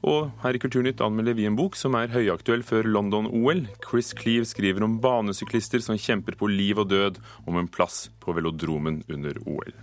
Og 0.07 0.29
her 0.43 0.55
i 0.55 0.61
Kulturnytt 0.61 1.01
anmelder 1.01 1.35
vi 1.37 1.47
en 1.49 1.57
bok 1.57 1.75
som 1.75 1.97
er 1.97 2.13
høyaktuell 2.13 2.63
før 2.63 2.87
London-OL. 2.87 3.65
Chris 3.83 4.13
Cleave 4.15 4.45
skriver 4.45 4.85
om 4.85 4.99
banesyklister 5.01 5.83
som 5.83 5.97
kjemper 5.97 6.37
på 6.37 6.51
liv 6.51 6.77
og 6.77 6.91
død 6.93 7.19
om 7.47 7.57
en 7.57 7.67
plass 7.67 8.07
på 8.21 8.37
velodromen 8.37 9.01
under 9.09 9.41
OL. 9.49 9.73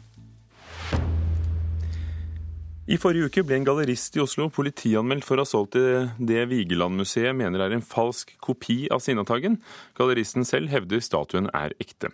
I 2.84 2.98
forrige 3.00 3.30
uke 3.30 3.42
ble 3.48 3.56
en 3.56 3.64
gallerist 3.64 4.16
i 4.18 4.20
Oslo 4.20 4.50
politianmeldt 4.52 5.24
for 5.24 5.40
å 5.40 5.44
ha 5.46 5.48
solgt 5.48 5.78
det 6.20 6.40
Vigeland-museet 6.50 7.32
mener 7.32 7.62
er 7.64 7.72
en 7.72 7.84
falsk 7.84 8.34
kopi 8.44 8.82
av 8.92 9.00
Sinnataggen. 9.00 9.56
Galleristen 9.96 10.44
selv 10.44 10.68
hevder 10.68 11.00
statuen 11.00 11.48
er 11.56 11.72
ekte. 11.80 12.10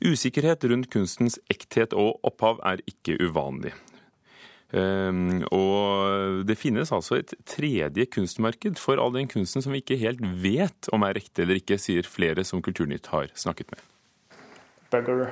Usikkerhet 0.00 0.64
rundt 0.70 0.88
kunstens 0.92 1.36
ekthet 1.52 1.92
og 1.92 2.16
opphav 2.24 2.62
er 2.64 2.80
ikke 2.88 3.18
uvanlig. 3.20 3.74
Um, 4.72 5.44
og 5.52 6.46
det 6.48 6.56
finnes 6.58 6.90
altså 6.96 7.18
et 7.20 7.34
tredje 7.46 8.08
kunstmarked 8.16 8.80
for 8.80 8.96
all 8.96 9.12
den 9.14 9.28
kunsten 9.28 9.62
som 9.62 9.76
vi 9.76 9.82
ikke 9.84 10.00
helt 10.00 10.24
vet 10.40 10.88
om 10.96 11.04
er 11.04 11.20
ekte 11.20 11.44
eller 11.44 11.60
ikke, 11.60 11.76
sier 11.76 12.08
flere 12.08 12.44
som 12.44 12.64
Kulturnytt 12.64 13.12
har 13.12 13.28
snakket 13.36 13.68
med. 13.76 13.84
Bugger 14.88 15.28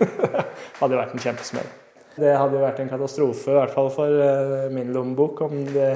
hadde 0.80 0.96
vært 0.96 1.12
en 1.12 1.24
kjempesmell. 1.28 1.68
Det 2.18 2.32
hadde 2.34 2.58
jo 2.58 2.62
vært 2.64 2.80
en 2.82 2.90
katastrofe, 2.90 3.52
i 3.52 3.56
hvert 3.56 3.74
fall 3.74 3.90
for 3.94 4.22
eh, 4.24 4.68
min 4.74 4.90
lommebok, 4.94 5.42
om 5.46 5.60
det 5.70 5.92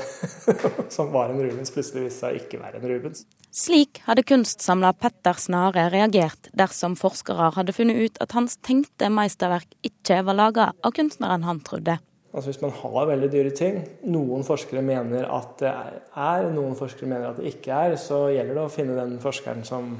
som 0.95 1.11
var 1.15 1.33
en 1.33 1.41
Rubens, 1.43 1.73
plutselig 1.75 2.07
viste 2.07 2.29
seg 2.29 2.39
ikke 2.45 2.61
være 2.63 2.79
en 2.79 2.87
Rubens. 2.93 3.25
Slik 3.53 4.01
hadde 4.07 4.25
kunstsamler 4.25 4.95
Petter 4.97 5.37
Snare 5.41 5.89
reagert 5.93 6.49
dersom 6.57 6.95
forskere 6.97 7.51
hadde 7.57 7.75
funnet 7.77 7.99
ut 8.01 8.23
at 8.25 8.33
hans 8.39 8.57
tenkte 8.65 9.11
meisterverk 9.13 9.75
ikke 9.85 10.23
var 10.29 10.39
laga 10.39 10.71
av 10.81 10.95
kunstneren 10.97 11.45
han 11.45 11.61
trodde. 11.67 11.99
Altså 12.33 12.49
Hvis 12.49 12.63
man 12.63 12.73
har 12.73 13.11
veldig 13.11 13.29
dyre 13.33 13.51
ting, 13.53 13.83
noen 14.09 14.47
forskere 14.47 14.81
mener 14.85 15.27
at 15.29 15.59
det 15.61 15.73
er, 15.75 16.49
noen 16.55 16.79
forskere 16.79 17.11
mener 17.11 17.29
at 17.29 17.43
det 17.43 17.53
ikke 17.53 17.83
er, 17.91 17.99
så 18.01 18.25
gjelder 18.33 18.57
det 18.57 18.65
å 18.65 18.73
finne 18.73 18.97
den 18.97 19.19
forskeren 19.21 19.67
som 19.69 19.99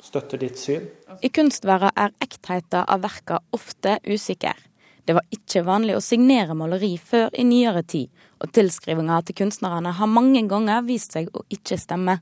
støtter 0.00 0.40
ditt 0.40 0.56
syn. 0.56 0.88
I 1.20 1.28
kunstverden 1.28 1.92
er 2.00 2.16
ektheten 2.24 2.86
av 2.86 3.04
verka 3.04 3.42
ofte 3.52 3.98
usikker. 4.08 4.56
Det 5.10 5.16
var 5.16 5.26
ikke 5.34 5.64
vanlig 5.66 5.96
å 5.98 6.02
signere 6.06 6.54
maleri 6.54 6.92
før 7.02 7.32
i 7.34 7.42
nyere 7.42 7.80
tid, 7.82 8.12
og 8.38 8.52
tilskrivinga 8.54 9.16
til 9.26 9.34
kunstnerne 9.40 9.90
har 9.98 10.06
mange 10.06 10.44
ganger 10.46 10.84
vist 10.86 11.16
seg 11.16 11.32
å 11.34 11.42
ikke 11.50 11.74
stemme. 11.82 12.20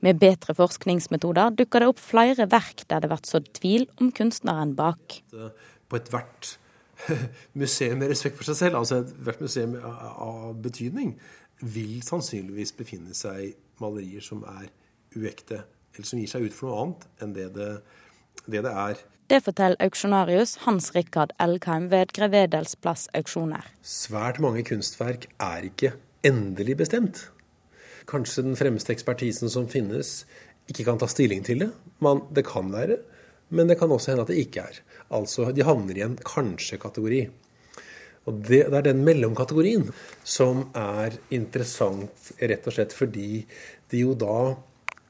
Med 0.00 0.16
bedre 0.22 0.54
forskningsmetoder 0.56 1.52
dukker 1.58 1.84
det 1.84 1.90
opp 1.92 2.00
flere 2.00 2.46
verk 2.48 2.86
der 2.88 3.04
det 3.04 3.10
blir 3.12 3.28
sådd 3.28 3.50
tvil 3.58 3.84
om 4.00 4.08
kunstneren 4.16 4.72
bak. 4.78 5.18
På 5.28 6.00
ethvert 6.00 6.54
museum 7.60 8.00
med 8.00 8.14
respekt 8.14 8.40
for 8.40 8.48
seg 8.48 8.62
selv, 8.62 8.80
altså 8.80 9.02
ethvert 9.02 9.44
museum 9.44 9.76
av 9.84 10.56
betydning, 10.64 11.12
vil 11.60 11.98
sannsynligvis 12.06 12.72
befinne 12.80 13.12
seg 13.12 13.58
malerier 13.84 14.24
som 14.24 14.40
er 14.56 14.72
uekte, 15.20 15.66
eller 15.92 16.08
som 16.08 16.24
gir 16.24 16.32
seg 16.32 16.48
ut 16.48 16.56
for 16.56 16.70
noe 16.72 16.80
annet 16.86 17.06
enn 17.20 17.36
det 17.36 17.50
det, 17.60 17.72
det, 18.46 18.62
det 18.64 18.72
er. 18.72 19.02
Det 19.32 19.38
forteller 19.46 19.80
auksjonarius 19.80 20.58
Hans 20.66 20.90
Rikard 20.96 21.32
Elgheim 21.40 21.86
ved 21.92 22.10
Grevedels 22.16 22.74
plass 22.76 23.06
auksjoner. 23.16 23.64
Svært 23.80 24.40
mange 24.42 24.64
kunstverk 24.66 25.28
er 25.40 25.68
ikke 25.70 25.94
endelig 26.26 26.76
bestemt. 26.82 27.22
Kanskje 28.10 28.44
den 28.44 28.58
fremste 28.58 28.92
ekspertisen 28.92 29.52
som 29.52 29.68
finnes, 29.70 30.24
ikke 30.68 30.84
kan 30.88 31.00
ta 31.00 31.08
stilling 31.10 31.44
til 31.46 31.64
det. 31.64 31.70
Man, 32.04 32.24
det 32.34 32.44
kan 32.48 32.68
være, 32.74 32.98
men 33.54 33.70
det 33.70 33.78
kan 33.80 33.94
også 33.94 34.12
hende 34.12 34.26
at 34.26 34.32
det 34.32 34.42
ikke 34.42 34.66
er. 34.66 34.82
Altså, 35.12 35.48
de 35.54 35.64
havner 35.66 35.98
i 35.98 36.04
en 36.04 36.18
kanskje-kategori. 36.18 37.22
Og 38.28 38.42
det, 38.46 38.66
det, 38.70 38.76
er 38.78 38.86
den 38.90 39.02
mellomkategorien 39.06 39.88
som 40.24 40.66
er 40.78 41.16
interessant, 41.34 42.34
rett 42.38 42.68
og 42.68 42.76
slett 42.76 42.94
fordi 42.94 43.46
det 43.90 44.04
jo 44.04 44.14
da 44.18 44.54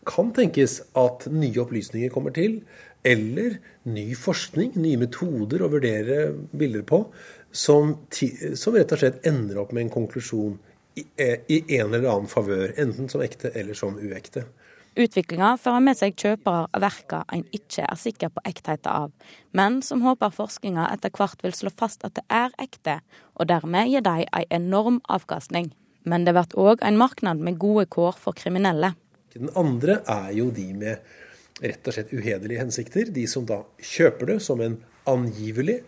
kan 0.09 0.33
tenkes 0.35 0.81
at 0.99 1.29
nye 1.31 1.61
opplysninger 1.63 2.11
kommer 2.11 2.35
til, 2.35 2.63
eller 3.03 3.59
ny 3.83 4.13
forskning, 4.15 4.75
nye 4.79 5.01
metoder 5.01 5.65
å 5.65 5.71
vurdere 5.73 6.33
bilder 6.55 6.85
på, 6.87 7.05
som, 7.53 7.97
som, 8.11 8.77
rett 8.77 8.95
og 8.95 9.03
slett 9.03 9.27
ender 9.29 9.61
opp 9.61 9.75
med 9.75 9.87
en 9.87 9.95
konklusjon 9.99 10.57
i, 10.97 11.05
eh, 11.21 11.41
i 11.49 11.79
en 11.79 11.93
eller 11.93 12.09
annen 12.09 12.31
favør, 12.31 12.73
enten 12.81 13.11
som 13.13 13.25
ekte 13.25 13.53
eller 13.59 13.77
som 13.77 13.99
uekte. 13.99 14.47
Utviklinga 14.93 15.55
fører 15.57 15.81
med 15.81 15.97
seg 15.97 16.17
kjøpere 16.21 16.67
av 16.69 16.83
verka 16.85 17.23
en 17.33 17.47
ikke 17.57 17.87
er 17.87 17.97
sikker 17.97 18.29
på 18.35 18.43
ektheten 18.49 18.93
av, 18.93 19.13
men 19.57 19.81
som 19.85 20.05
håper 20.05 20.35
forskninga 20.37 20.91
etter 20.93 21.13
hvert 21.17 21.41
vil 21.45 21.55
slå 21.57 21.73
fast 21.73 22.05
at 22.05 22.19
det 22.19 22.27
er 22.29 22.53
ekte, 22.61 22.99
og 23.41 23.49
dermed 23.49 23.89
gir 23.89 24.05
de 24.05 24.27
en 24.29 24.53
enorm 24.53 25.01
avkastning. 25.09 25.73
Men 26.05 26.27
det 26.27 26.35
blir 26.37 26.59
òg 26.61 26.85
en 26.85 27.01
marknad 27.01 27.41
med 27.41 27.61
gode 27.63 27.87
kår 27.89 28.19
for 28.21 28.37
kriminelle. 28.37 28.93
Den 29.33 29.49
andre 29.57 30.03
er 30.05 30.33
jo 30.37 30.51
de 30.53 30.69
med 30.77 31.13
rett 31.61 31.87
og 31.89 31.97
slett 31.97 32.15
uhederlige 32.15 32.63
hensikter. 32.63 33.11
De 33.13 33.27
som 33.31 33.47
da 33.49 33.63
kjøper 33.83 34.35
det 34.35 34.39
som 34.45 34.63
en 34.65 34.79
angivelig, 35.09 35.81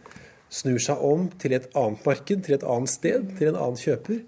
snur 0.54 0.78
seg 0.82 1.00
om 1.02 1.28
til 1.40 1.56
et 1.56 1.70
annet 1.78 2.04
marked, 2.06 2.44
til 2.46 2.56
et 2.56 2.66
annet 2.68 2.92
sted, 2.92 3.30
til 3.38 3.50
en 3.50 3.58
annen 3.58 3.80
kjøper, 3.80 4.22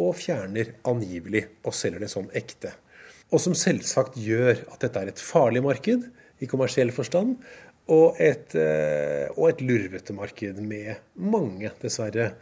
og 0.00 0.16
fjerner 0.18 0.74
angivelig 0.88 1.46
og 1.64 1.74
selger 1.76 2.04
det 2.04 2.10
som 2.12 2.28
ekte. 2.36 2.74
Og 3.32 3.42
som 3.42 3.56
selvsagt 3.58 4.18
gjør 4.20 4.60
at 4.70 4.82
dette 4.84 5.02
er 5.02 5.10
et 5.10 5.22
farlig 5.22 5.64
marked 5.64 6.04
i 6.40 6.48
kommersiell 6.48 6.92
forstand, 6.94 7.38
og 7.92 8.18
et, 8.22 8.54
eh, 8.58 9.26
og 9.36 9.50
et 9.50 9.62
lurvete 9.62 10.14
marked 10.14 10.58
med 10.60 10.96
mange, 11.14 11.70
dessverre, 11.82 12.32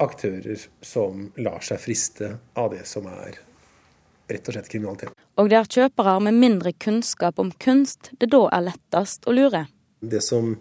aktører 0.00 0.58
som 0.82 1.28
lar 1.38 1.62
seg 1.62 1.78
friste 1.78 2.30
av 2.58 2.72
det 2.72 2.82
som 2.88 3.06
er 3.06 3.38
rett 4.30 4.48
og 4.48 4.56
slett 4.56 4.70
kriminalitet. 4.72 5.14
Og 5.40 5.50
det 5.50 5.58
er 5.58 5.70
kjøpere 5.76 6.16
med 6.24 6.38
mindre 6.40 6.72
kunnskap 6.72 7.40
om 7.42 7.52
kunst 7.60 8.12
det 8.20 8.30
da 8.32 8.44
er 8.56 8.68
lettest 8.70 9.28
å 9.28 9.34
lure. 9.36 9.66
Det 10.00 10.22
som 10.24 10.54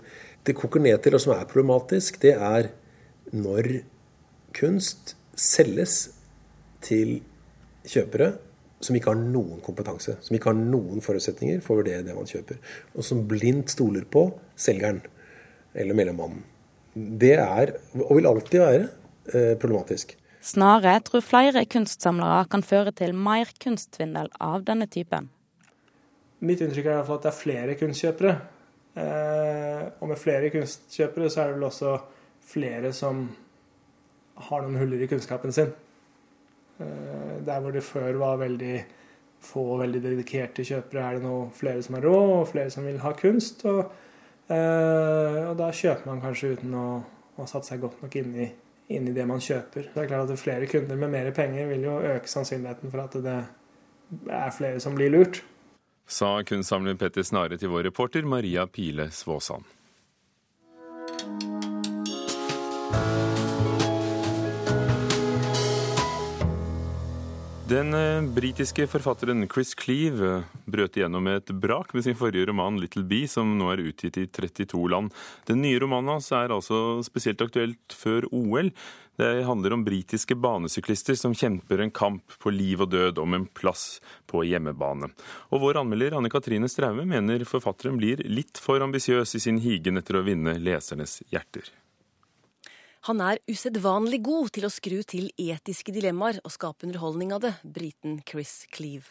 det 0.44 0.56
koker 0.60 0.84
ned 0.84 1.04
til, 1.04 1.16
og 1.16 1.24
som 1.24 1.36
er 1.36 1.48
problematisk, 1.48 2.20
det 2.24 2.36
er 2.36 2.72
når 3.32 3.84
kunst 4.56 5.16
selges 5.40 6.12
til 6.84 7.22
kjøpere 7.88 8.34
som 8.84 8.98
ikke 8.98 9.14
har 9.14 9.20
noen 9.20 9.62
kompetanse, 9.64 10.18
som 10.20 10.36
ikke 10.36 10.52
har 10.52 10.58
noen 10.60 11.04
forutsetninger 11.04 11.62
for 11.64 11.78
å 11.78 11.82
vurdere 11.82 12.04
det 12.06 12.16
man 12.18 12.28
kjøper, 12.28 12.60
og 12.96 13.08
som 13.08 13.24
blindt 13.30 13.72
stoler 13.72 14.04
på 14.04 14.26
selgeren 14.60 15.00
eller 15.74 15.98
mellommannen. 15.98 16.44
Det 16.94 17.38
er, 17.40 17.74
og 18.04 18.12
vil 18.20 18.28
alltid 18.30 18.60
være, 18.62 18.90
eh, 19.34 19.54
problematisk. 19.58 20.16
Snarere 20.44 21.00
tror 21.08 21.24
flere 21.24 21.64
kunstsamlere 21.72 22.50
kan 22.52 22.66
føre 22.68 22.92
til 22.92 23.14
mer 23.16 23.52
kunstsvindel 23.64 24.28
av 24.44 24.66
denne 24.68 24.90
typen. 24.92 25.30
Mitt 26.44 26.60
inntrykk 26.60 26.90
er 26.92 27.00
at 27.00 27.24
det 27.24 27.30
er 27.32 27.38
flere 27.38 27.78
kunstkjøpere. 27.80 28.34
Eh, 29.00 29.86
og 30.04 30.10
med 30.12 30.20
flere 30.20 30.52
kunstkjøpere 30.54 31.30
så 31.32 31.42
er 31.42 31.48
det 31.48 31.56
vel 31.56 31.70
også 31.70 31.94
flere 32.44 32.92
som 32.94 33.24
har 34.50 34.66
noen 34.66 34.82
huller 34.82 35.06
i 35.06 35.08
kunnskapen 35.08 35.56
sin. 35.56 35.72
Eh, 36.84 37.40
der 37.48 37.64
hvor 37.64 37.72
det 37.72 37.86
før 37.88 38.20
var 38.20 38.44
veldig 38.44 38.76
få 39.44 39.78
veldig 39.80 40.02
dedikerte 40.04 40.66
kjøpere, 40.68 41.04
er 41.04 41.18
det 41.18 41.24
nå 41.26 41.38
flere 41.56 41.84
som 41.84 41.98
er 41.98 42.06
rå, 42.08 42.20
og 42.42 42.50
flere 42.52 42.72
som 42.72 42.86
vil 42.88 43.00
ha 43.04 43.12
kunst. 43.20 43.66
Og, 43.70 43.84
eh, 44.50 45.40
og 45.48 45.56
da 45.60 45.72
kjøper 45.72 46.08
man 46.10 46.22
kanskje 46.24 46.54
uten 46.58 46.76
å 46.76 46.88
ha 47.38 47.48
satt 47.50 47.68
seg 47.68 47.82
godt 47.84 48.04
nok 48.04 48.16
inn 48.20 48.36
i, 48.36 48.50
inn 48.94 49.10
i, 49.10 49.16
det 49.16 49.26
man 49.30 49.42
kjøper. 49.44 49.90
Det 49.94 50.04
er 50.04 50.10
klart 50.12 50.32
at 50.34 50.42
Flere 50.42 50.68
kunder 50.70 51.00
med 51.00 51.12
mer 51.14 51.32
penger 51.36 51.70
vil 51.72 51.86
jo 51.88 52.00
øke 52.14 52.30
sannsynligheten 52.30 52.92
for 52.94 53.06
at 53.06 53.18
det 53.26 53.38
er 54.30 54.52
flere 54.56 54.80
som 54.84 54.96
blir 54.98 55.12
lurt. 55.14 55.44
Sa 56.08 56.42
kunstsamler 56.44 56.98
Petter 57.00 57.24
Snare 57.24 57.58
til 57.58 57.72
vår 57.72 57.88
reporter 57.88 58.26
Maria 58.28 58.66
Pile 58.68 59.10
Svåsand. 59.12 59.64
Den 67.74 67.94
eh, 67.94 68.34
britiske 68.34 68.86
forfatteren 68.88 69.48
Chris 69.50 69.72
Cleave 69.74 70.28
eh, 70.30 70.50
brøt 70.70 70.98
igjennom 71.00 71.26
et 71.32 71.50
brak 71.58 71.96
med 71.98 72.04
sin 72.06 72.18
forrige 72.20 72.46
roman 72.46 72.78
'Little 72.78 73.02
Bee', 73.02 73.30
som 73.32 73.56
nå 73.58 73.72
er 73.72 73.82
utgitt 73.88 74.20
i 74.22 74.28
32 74.30 74.84
land. 74.94 75.10
Den 75.50 75.64
nye 75.66 75.80
romanen 75.82 76.12
hans 76.14 76.30
er 76.38 76.54
altså 76.54 77.02
spesielt 77.02 77.42
aktuelt 77.42 77.96
før 77.98 78.28
OL. 78.30 78.70
Det 79.18 79.32
handler 79.48 79.74
om 79.74 79.86
britiske 79.88 80.38
banesyklister 80.38 81.18
som 81.18 81.34
kjemper 81.34 81.82
en 81.82 81.94
kamp 81.94 82.38
på 82.38 82.54
liv 82.54 82.86
og 82.86 82.92
død 82.94 83.18
om 83.24 83.40
en 83.40 83.50
plass 83.50 84.04
på 84.30 84.46
hjemmebane. 84.46 85.10
Og 85.50 85.66
vår 85.66 85.82
anmelder 85.82 86.20
Anne 86.20 86.30
Katrine 86.30 86.70
Straume 86.70 87.08
mener 87.10 87.42
forfatteren 87.50 87.98
blir 87.98 88.22
litt 88.30 88.62
for 88.62 88.86
ambisiøs 88.86 89.34
i 89.34 89.42
sin 89.48 89.58
higen 89.66 89.98
etter 89.98 90.22
å 90.22 90.28
vinne 90.30 90.60
lesernes 90.62 91.24
hjerter. 91.34 91.74
Han 93.04 93.20
er 93.20 93.42
usedvanlig 93.52 94.22
god 94.24 94.54
til 94.56 94.64
å 94.64 94.70
skru 94.72 95.02
til 95.04 95.26
etiske 95.36 95.92
dilemmaer 95.92 96.38
og 96.40 96.54
skape 96.54 96.86
underholdning 96.88 97.34
av 97.36 97.42
det, 97.44 97.50
briten 97.68 98.22
Chris 98.24 98.62
Cleave. 98.72 99.10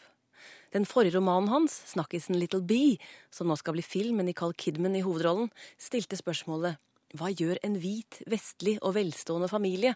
Den 0.72 0.86
forrige 0.88 1.18
romanen 1.18 1.50
hans, 1.52 1.74
'Snakkisen 1.92 2.38
Little 2.40 2.62
Bee', 2.62 2.96
som 3.30 3.48
nå 3.48 3.56
skal 3.60 3.74
bli 3.76 3.82
film 3.84 4.16
med 4.16 4.24
Nicole 4.24 4.56
Kidman 4.56 4.96
i 4.96 5.02
hovedrollen, 5.04 5.50
stilte 5.76 6.16
spørsmålet 6.16 6.80
hva 7.12 7.28
gjør 7.28 7.60
en 7.62 7.76
hvit, 7.76 8.22
vestlig 8.24 8.78
og 8.80 8.94
velstående 8.96 9.50
familie 9.52 9.92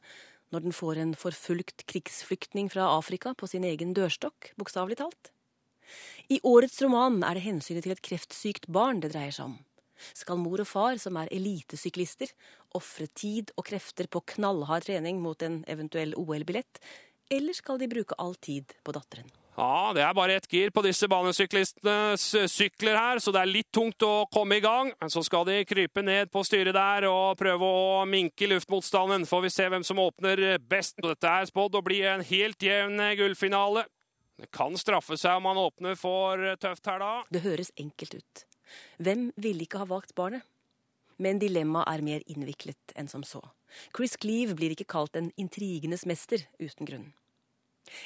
når 0.53 0.69
den 0.69 0.77
får 0.77 1.01
en 1.01 1.15
forfulgt 1.17 1.87
krigsflyktning 1.89 2.69
fra 2.69 2.99
Afrika 2.99 3.33
på 3.33 3.49
sin 3.49 3.65
egen 3.65 3.95
dørstokk, 3.97 4.53
bokstavelig 4.61 4.99
talt? 5.01 5.33
I 6.29 6.41
årets 6.45 6.83
roman 6.83 7.25
er 7.25 7.33
det 7.33 7.49
hensynet 7.49 7.89
til 7.89 7.97
et 7.97 8.05
kreftsykt 8.05 8.69
barn 8.69 9.01
det 9.01 9.15
dreier 9.15 9.33
seg 9.33 9.47
om. 9.47 9.57
Skal 10.15 10.41
mor 10.43 10.63
og 10.63 10.69
far, 10.69 11.01
som 11.03 11.17
er 11.21 11.33
elitesyklister, 11.35 12.33
ofre 12.77 13.09
tid 13.15 13.53
og 13.57 13.67
krefter 13.71 14.11
på 14.11 14.23
knallhard 14.37 14.87
trening 14.89 15.21
mot 15.23 15.43
en 15.47 15.63
eventuell 15.71 16.15
OL-billett, 16.19 16.81
eller 17.33 17.57
skal 17.57 17.81
de 17.81 17.91
bruke 17.91 18.15
all 18.23 18.37
tid 18.39 18.77
på 18.87 18.95
datteren? 18.95 19.29
Ja, 19.57 19.93
det 19.97 20.03
er 20.05 20.13
bare 20.13 20.35
ett 20.37 20.47
gir 20.53 20.69
på 20.69 20.83
disse 20.85 21.09
banesyklistenes 21.09 22.25
sykler 22.53 22.99
her, 23.01 23.21
så 23.25 23.33
det 23.33 23.41
er 23.41 23.49
litt 23.49 23.71
tungt 23.73 24.05
å 24.05 24.27
komme 24.29 24.59
i 24.59 24.61
gang. 24.61 24.91
Men 25.01 25.13
så 25.13 25.23
skal 25.25 25.47
de 25.49 25.63
krype 25.65 26.05
ned 26.05 26.29
på 26.29 26.43
styret 26.45 26.77
der 26.77 27.07
og 27.09 27.39
prøve 27.41 27.65
å 27.65 28.03
minke 28.05 28.51
luftmotstanden. 28.51 29.25
Får 29.25 29.47
vi 29.47 29.53
se 29.55 29.69
hvem 29.73 29.87
som 29.87 30.03
åpner 30.03 30.45
best. 30.61 31.01
Dette 31.01 31.33
er 31.41 31.49
spådd 31.49 31.81
å 31.81 31.85
bli 31.87 32.03
en 32.05 32.25
helt 32.29 32.69
jevn 32.69 33.01
gullfinale. 33.17 33.87
Det 34.37 34.51
kan 34.53 34.77
straffe 34.77 35.17
seg 35.17 35.39
om 35.41 35.49
man 35.49 35.63
åpner 35.63 35.97
for 35.97 36.45
tøft 36.61 36.93
her, 36.93 37.01
da. 37.01 37.15
Det 37.33 37.41
høres 37.49 37.73
enkelt 37.81 38.19
ut. 38.21 38.45
Hvem 38.99 39.31
ville 39.37 39.67
ikke 39.67 39.83
ha 39.83 39.89
valgt 39.89 40.15
barnet? 40.19 40.43
Men 41.23 41.41
dilemmaet 41.41 41.89
er 41.89 42.05
mer 42.05 42.25
innviklet 42.29 42.97
enn 42.97 43.09
som 43.09 43.23
så. 43.25 43.41
Chris 43.97 44.17
Cleave 44.21 44.57
blir 44.57 44.75
ikke 44.75 44.89
kalt 44.89 45.17
en 45.17 45.31
intrigenes 45.41 46.05
mester 46.09 46.45
uten 46.61 46.89
grunn. 46.89 47.07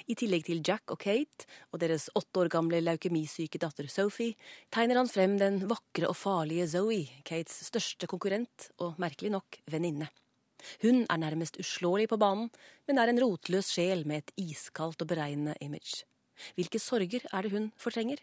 I 0.07 0.14
tillegg 0.18 0.44
til 0.44 0.61
Jack 0.66 0.92
og 0.92 1.01
Kate 1.01 1.46
og 1.73 1.81
deres 1.83 2.09
åtte 2.18 2.42
år 2.42 2.51
gamle 2.53 2.83
leukemisyke 2.83 3.61
datter 3.61 3.88
Sophie, 3.88 4.37
tegner 4.73 5.01
han 5.01 5.11
frem 5.11 5.38
den 5.40 5.62
vakre 5.70 6.11
og 6.11 6.18
farlige 6.20 6.68
Zoe, 6.75 7.07
Kates 7.25 7.62
største 7.70 8.09
konkurrent 8.11 8.70
og 8.79 9.01
merkelig 9.01 9.33
nok 9.37 9.61
venninne. 9.73 10.11
Hun 10.83 11.07
er 11.09 11.20
nærmest 11.20 11.57
uslåelig 11.61 12.11
på 12.11 12.20
banen, 12.20 12.51
men 12.87 13.01
er 13.01 13.11
en 13.11 13.23
rotløs 13.23 13.73
sjel 13.73 14.05
med 14.09 14.25
et 14.25 14.35
iskaldt 14.51 15.01
og 15.01 15.09
beregnende 15.09 15.57
image. 15.64 16.05
Hvilke 16.57 16.81
sorger 16.81 17.25
er 17.33 17.42
det 17.42 17.53
hun 17.55 17.70
fortrenger? 17.81 18.20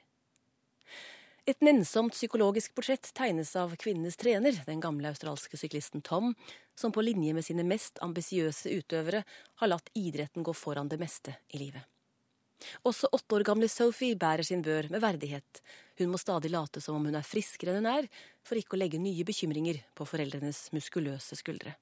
Et 1.47 1.61
nennsomt 1.63 2.11
psykologisk 2.11 2.73
portrett 2.75 3.07
tegnes 3.15 3.53
av 3.55 3.71
kvinnenes 3.79 4.17
trener, 4.19 4.57
den 4.67 4.81
gamle 4.83 5.13
australske 5.13 5.55
syklisten 5.55 6.03
Tom, 6.03 6.33
som 6.75 6.91
på 6.91 6.99
linje 7.05 7.31
med 7.37 7.45
sine 7.47 7.63
mest 7.63 8.01
ambisiøse 8.03 8.73
utøvere 8.75 9.21
har 9.61 9.71
latt 9.71 9.87
idretten 9.95 10.43
gå 10.43 10.51
foran 10.51 10.91
det 10.91 10.99
meste 10.99 11.37
i 11.55 11.61
livet. 11.61 11.87
Også 12.83 13.07
åtte 13.15 13.37
år 13.37 13.47
gamle 13.47 13.71
Sophie 13.71 14.19
bærer 14.19 14.43
sin 14.43 14.65
bør 14.65 14.89
med 14.91 14.99
verdighet. 14.99 15.63
Hun 16.01 16.11
må 16.11 16.19
stadig 16.19 16.51
late 16.51 16.83
som 16.83 16.99
om 16.99 17.07
hun 17.07 17.15
er 17.15 17.23
friskere 17.23 17.71
enn 17.71 17.79
hun 17.85 17.91
er, 17.93 18.11
for 18.43 18.59
ikke 18.59 18.75
å 18.75 18.83
legge 18.83 18.99
nye 18.99 19.23
bekymringer 19.23 19.79
på 19.95 20.09
foreldrenes 20.09 20.65
muskuløse 20.75 21.39
skuldre. 21.39 21.77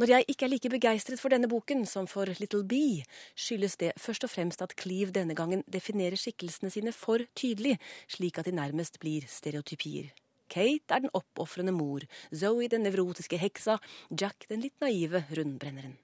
Når 0.00 0.08
jeg 0.08 0.24
ikke 0.32 0.46
er 0.46 0.48
like 0.48 0.68
begeistret 0.72 1.20
for 1.20 1.28
denne 1.28 1.48
boken 1.50 1.82
som 1.84 2.06
for 2.08 2.30
Little 2.38 2.62
Bee, 2.64 3.02
skyldes 3.36 3.74
det 3.82 3.90
først 4.00 4.24
og 4.24 4.30
fremst 4.32 4.62
at 4.64 4.72
Cleve 4.80 5.12
denne 5.12 5.34
gangen 5.36 5.60
definerer 5.68 6.16
skikkelsene 6.16 6.72
sine 6.72 6.94
for 6.96 7.20
tydelig, 7.36 7.74
slik 8.08 8.40
at 8.40 8.48
de 8.48 8.54
nærmest 8.56 8.96
blir 9.02 9.26
stereotypier. 9.28 10.08
Kate 10.48 10.96
er 10.96 11.04
den 11.04 11.12
oppofrende 11.12 11.76
mor, 11.76 12.08
Zoe 12.32 12.70
den 12.72 12.86
nevrotiske 12.88 13.36
heksa, 13.42 13.76
Jack 14.08 14.48
den 14.48 14.64
litt 14.64 14.80
naive 14.80 15.26
rundbrenneren. 15.36 15.98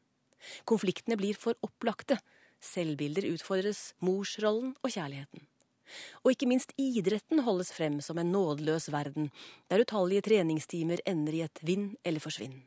Konfliktene 0.69 1.17
blir 1.17 1.41
for 1.41 1.57
opplagte. 1.65 2.21
Selvbilder 2.61 3.31
utfordres, 3.33 3.95
morsrollen 4.05 4.77
og 4.85 4.93
kjærligheten. 4.93 5.49
Og 6.21 6.35
ikke 6.37 6.53
minst 6.53 6.77
idretten 6.77 7.47
holdes 7.49 7.73
frem 7.73 8.03
som 8.05 8.21
en 8.21 8.33
nådeløs 8.37 8.93
verden, 8.93 9.33
der 9.73 9.89
utallige 9.89 10.29
treningstimer 10.29 11.01
ender 11.09 11.41
i 11.41 11.47
et 11.49 11.65
vinn 11.65 11.95
eller 12.05 12.21
forsvinn. 12.21 12.67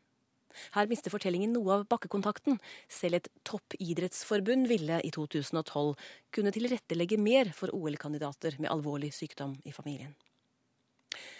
Her 0.75 0.89
mister 0.91 1.13
fortellingen 1.13 1.53
noe 1.55 1.79
av 1.79 1.85
bakkekontakten. 1.91 2.59
Selv 2.91 3.19
et 3.19 3.29
toppidrettsforbund 3.47 4.69
ville 4.71 5.01
i 5.05 5.11
2012 5.15 5.93
kunne 6.35 6.55
tilrettelegge 6.55 7.19
mer 7.21 7.53
for 7.55 7.73
OL-kandidater 7.75 8.59
med 8.59 8.71
alvorlig 8.73 9.13
sykdom 9.15 9.57
i 9.65 9.75
familien. 9.75 10.15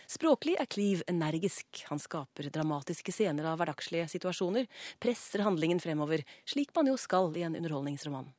Språklig 0.09 0.55
er 0.57 0.65
Cleve 0.65 1.05
energisk. 1.11 1.83
Han 1.91 2.01
skaper 2.01 2.49
dramatiske 2.49 3.13
scener 3.13 3.45
av 3.45 3.59
hverdagslige 3.61 4.07
situasjoner, 4.09 4.65
presser 4.97 5.45
handlingen 5.45 5.81
fremover, 5.83 6.23
slik 6.49 6.73
man 6.73 6.89
jo 6.89 6.95
skal 6.97 7.29
i 7.37 7.45
en 7.45 7.57
underholdningsroman. 7.59 8.31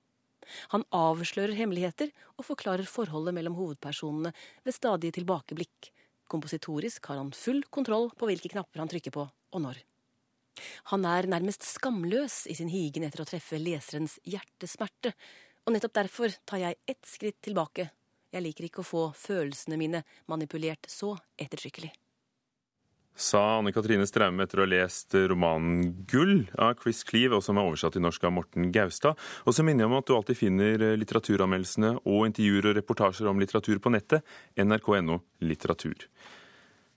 Han 0.74 0.82
avslører 0.90 1.54
hemmeligheter 1.54 2.10
og 2.36 2.48
forklarer 2.48 2.88
forholdet 2.90 3.36
mellom 3.36 3.54
hovedpersonene 3.58 4.32
ved 4.66 4.74
stadige 4.74 5.20
tilbakeblikk. 5.20 5.92
Kompositorisk 6.30 7.06
har 7.10 7.20
han 7.22 7.30
full 7.36 7.62
kontroll 7.70 8.10
på 8.18 8.30
hvilke 8.30 8.50
knapper 8.50 8.82
han 8.82 8.90
trykker 8.90 9.14
på, 9.14 9.28
og 9.30 9.62
når. 9.62 9.78
Han 10.92 11.06
er 11.08 11.28
nærmest 11.30 11.64
skamløs 11.66 12.44
i 12.50 12.56
sin 12.58 12.72
higen 12.72 13.06
etter 13.06 13.22
å 13.24 13.28
treffe 13.28 13.60
leserens 13.60 14.18
hjertesmerte, 14.24 15.14
Og 15.68 15.74
nettopp 15.74 15.92
derfor 15.92 16.32
tar 16.48 16.58
jeg 16.62 16.78
ett 16.88 17.04
skritt 17.06 17.36
tilbake. 17.44 17.90
Jeg 18.32 18.42
liker 18.42 18.64
ikke 18.64 18.80
å 18.80 18.86
få 18.86 19.02
følelsene 19.12 19.76
mine 19.76 20.00
manipulert 20.26 20.88
så 20.88 21.12
ettertrykkelig. 21.36 21.90
Sa 23.20 23.58
Anne 23.58 23.72
Katrine 23.74 24.06
Straume 24.08 24.46
etter 24.46 24.62
å 24.62 24.64
ha 24.64 24.70
lest 24.70 25.12
romanen 25.28 26.06
'Gull' 26.08 26.48
av 26.56 26.78
Chris 26.80 27.02
Cleave, 27.04 27.36
og 27.36 27.44
som 27.44 27.58
er 27.58 27.66
oversatt 27.68 27.92
til 27.92 28.04
norsk 28.06 28.24
av 28.24 28.32
Morten 28.32 28.70
Gaustad. 28.72 29.18
Og 29.44 29.52
så 29.52 29.66
minner 29.66 29.84
jeg 29.84 29.90
om 29.90 29.98
at 29.98 30.06
du 30.08 30.14
alltid 30.16 30.38
finner 30.38 30.84
litteraturanmeldelsene 30.96 31.92
og 32.06 32.26
intervjuer 32.30 32.70
og 32.70 32.76
reportasjer 32.78 33.28
om 33.28 33.42
litteratur 33.42 33.82
på 33.82 33.92
nettet. 33.92 34.24
nrk.no 34.56 35.20
litteratur. 35.44 36.06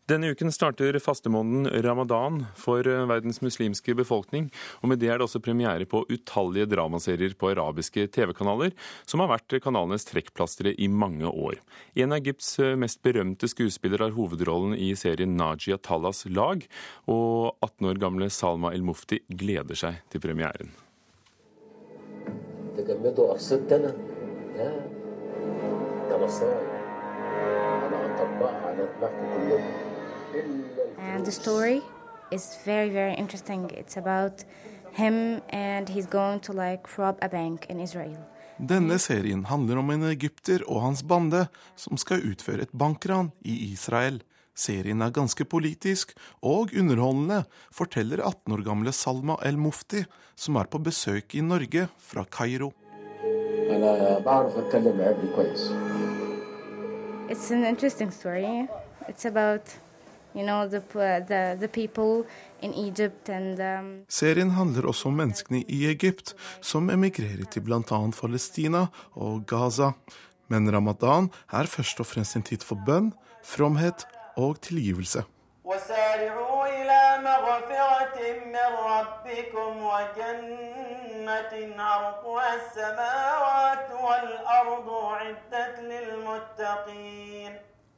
Denne 0.04 0.34
uken 0.34 0.52
starter 0.52 0.98
fastemåneden 1.00 1.84
ramadan 1.84 2.42
for 2.60 2.84
eh, 2.84 3.06
verdens 3.08 3.38
muslimske 3.40 3.94
befolkning. 3.96 4.50
og 4.82 4.90
Med 4.92 5.00
det 5.00 5.08
er 5.08 5.22
det 5.22 5.24
også 5.24 5.40
premiere 5.40 5.88
på 5.88 6.02
utallige 6.10 6.68
dramaserier 6.74 7.38
på 7.40 7.54
arabiske 7.54 8.10
TV-kanaler, 8.12 8.76
som 9.08 9.24
har 9.24 9.32
vært 9.32 9.56
kanalenes 9.64 10.04
trekkplastere 10.10 10.76
i 10.76 10.90
mange 10.92 11.32
år. 11.32 11.56
En 11.96 12.12
av 12.12 12.20
Egypts 12.20 12.58
eh, 12.60 12.76
mest 12.76 13.00
berømte 13.00 13.48
skuespillere 13.48 14.10
har 14.10 14.18
hovedrollen 14.18 14.76
i 14.76 14.92
serien 15.00 15.38
Najia 15.40 15.80
Tallas 15.80 16.26
lag, 16.28 16.68
og 17.08 17.56
18 17.64 17.94
år 17.94 18.04
gamle 18.04 18.28
Salma 18.28 18.76
El 18.76 18.84
Mufti 18.84 19.24
gleder 19.32 19.80
seg 19.80 20.04
til 20.12 20.20
premieren. 20.28 20.76
And 31.00 31.26
the 31.26 31.32
story 31.32 31.82
is 32.32 32.58
very, 32.66 32.90
very 32.90 33.14
interesting. 33.14 33.70
It's 33.78 33.98
about 33.98 34.46
him 34.92 35.42
and 35.50 35.90
he's 35.90 36.08
going 36.08 36.40
to 36.42 36.54
like 36.54 36.98
rob 36.98 37.18
a 37.22 37.30
bank 37.30 37.66
in 37.70 37.80
Israel. 37.80 38.18
Denne 38.58 39.00
serien 39.00 39.46
handler 39.46 39.78
om 39.78 39.90
en 39.90 40.04
egypter 40.10 40.62
og 40.70 40.82
hans 40.82 41.04
bande 41.04 41.48
som 41.76 41.98
skal 41.98 42.22
utføre 42.32 42.62
et 42.68 42.74
bankran 42.74 43.32
i 43.42 43.72
Israel. 43.72 44.22
Serien 44.56 45.02
er 45.02 45.10
ganske 45.10 45.46
politisk 45.50 46.14
og 46.42 46.70
underholdende, 46.78 47.44
forteller 47.74 48.22
18 48.22 48.54
år 48.54 48.62
gamle 48.66 48.94
Salma 48.94 49.36
El 49.46 49.58
Mufti, 49.58 50.04
som 50.36 50.56
er 50.62 50.70
på 50.70 50.78
besøk 50.78 51.34
i 51.34 51.42
Norge 51.42 51.88
fra 51.98 52.24
Kairo. 52.30 52.72
It's 57.30 57.52
an 57.52 57.66
interesting 57.66 58.12
story. 58.12 58.68
It's 59.10 59.26
about 59.26 59.74
you 60.35 60.45
know, 60.45 60.69
the, 60.69 60.81
the, 61.29 61.57
the 61.61 61.69
people 61.69 62.25
in 62.61 62.75
Egypt 62.75 63.29
and 63.29 63.61
um... 63.61 64.05
Serien 64.09 64.51
handler 64.51 64.87
også 64.87 65.09
om 65.09 65.15
menneskene 65.15 65.65
i 65.69 65.87
Egypt 65.91 66.35
som 66.61 66.91
emigrerer 66.91 67.45
til 67.51 67.61
bl.a. 67.61 67.81
Palestina 68.21 68.87
og 69.15 69.47
Gaza. 69.47 69.91
Men 70.49 70.75
ramadan 70.75 71.31
er 71.53 71.67
først 71.67 72.01
og 72.01 72.07
fremst 72.07 72.37
en 72.37 72.43
tid 72.43 72.65
for 72.65 72.79
bønn, 72.87 73.13
fromhet 73.45 74.07
og 74.37 74.61
tilgivelse. 74.61 75.25
عرضها 81.79 82.55
السماوات 82.55 83.91
والأرض 83.91 84.89
أعدت 84.89 85.79
للمتقين 85.79 87.53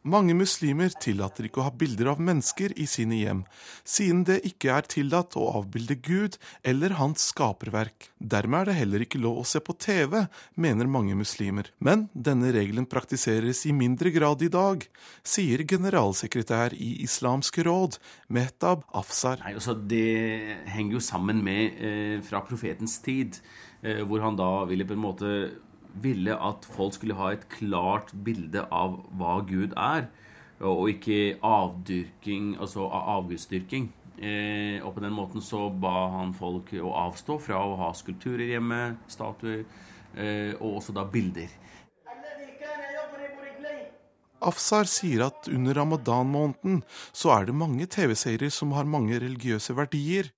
mange 0.05 0.35
muslimer 0.37 0.93
tillater 1.01 1.47
ikke 1.47 1.61
å 1.61 1.65
ha 1.67 1.73
bilder 1.73 2.11
av 2.13 2.21
mennesker 2.21 2.73
i 2.77 2.85
sine 2.89 3.17
hjem, 3.17 3.41
siden 3.87 4.23
det 4.27 4.37
ikke 4.47 4.71
er 4.75 4.87
tillatt 4.91 5.35
å 5.39 5.47
avbilde 5.59 5.97
Gud 6.05 6.37
eller 6.63 6.95
hans 6.99 7.25
skaperverk. 7.31 8.11
Dermed 8.19 8.61
er 8.61 8.69
det 8.69 8.77
heller 8.79 9.05
ikke 9.05 9.21
lov 9.23 9.41
å 9.41 9.47
se 9.49 9.61
på 9.65 9.75
TV, 9.81 10.27
mener 10.61 10.89
mange 10.91 11.17
muslimer. 11.17 11.71
Men 11.79 12.07
denne 12.13 12.53
regelen 12.55 12.87
praktiseres 12.89 13.65
i 13.65 13.73
mindre 13.75 14.13
grad 14.13 14.45
i 14.45 14.51
dag, 14.53 14.85
sier 15.25 15.65
generalsekretær 15.65 16.77
i 16.77 16.91
Islamsk 17.05 17.63
råd, 17.65 17.99
Mehtab 18.29 18.85
Afsar. 18.93 19.41
Nei, 19.43 19.55
altså 19.57 19.73
Det 19.75 20.61
henger 20.69 20.99
jo 20.99 21.03
sammen 21.03 21.41
med 21.45 21.81
eh, 21.81 22.17
fra 22.25 22.43
profetens 22.45 22.99
tid, 23.05 23.39
eh, 23.81 24.03
hvor 24.05 24.21
han 24.21 24.37
da 24.37 24.51
ville 24.69 24.85
på 24.85 24.95
en 24.95 25.05
måte 25.05 25.31
ville 26.01 26.35
at 26.35 26.65
folk 26.75 26.95
skulle 26.97 27.17
ha 27.19 27.31
et 27.33 27.47
klart 27.51 28.13
bilde 28.25 28.65
av 28.73 28.99
hva 29.17 29.39
Gud 29.47 29.75
er, 29.79 30.07
og 30.63 30.89
ikke 30.93 31.37
avdyrking, 31.43 32.55
altså 32.59 32.87
avgudsdyrking. 32.89 33.89
Eh, 34.15 34.79
og 34.79 34.93
på 34.95 35.03
den 35.03 35.11
måten 35.11 35.43
så 35.43 35.67
ba 35.69 36.07
han 36.13 36.31
folk 36.37 36.71
å 36.79 36.93
avstå 37.09 37.35
fra 37.43 37.59
å 37.59 37.75
ha 37.81 37.91
skulpturer 37.95 38.53
hjemme, 38.53 38.95
statuer, 39.11 39.65
eh, 40.15 40.53
og 40.55 40.79
også 40.79 40.95
da 40.95 41.03
bilder. 41.03 41.51
Afsar 44.45 44.85
sier 44.85 45.25
at 45.25 45.47
under 45.49 45.73
ramadan-måneden 45.73 46.83
så 47.15 47.31
er 47.33 47.47
det 47.47 47.55
mange 47.57 47.87
TV-serier 47.89 48.51
som 48.53 48.75
har 48.77 48.85
mange 48.85 49.17
religiøse 49.17 49.75
verdier. 49.75 50.29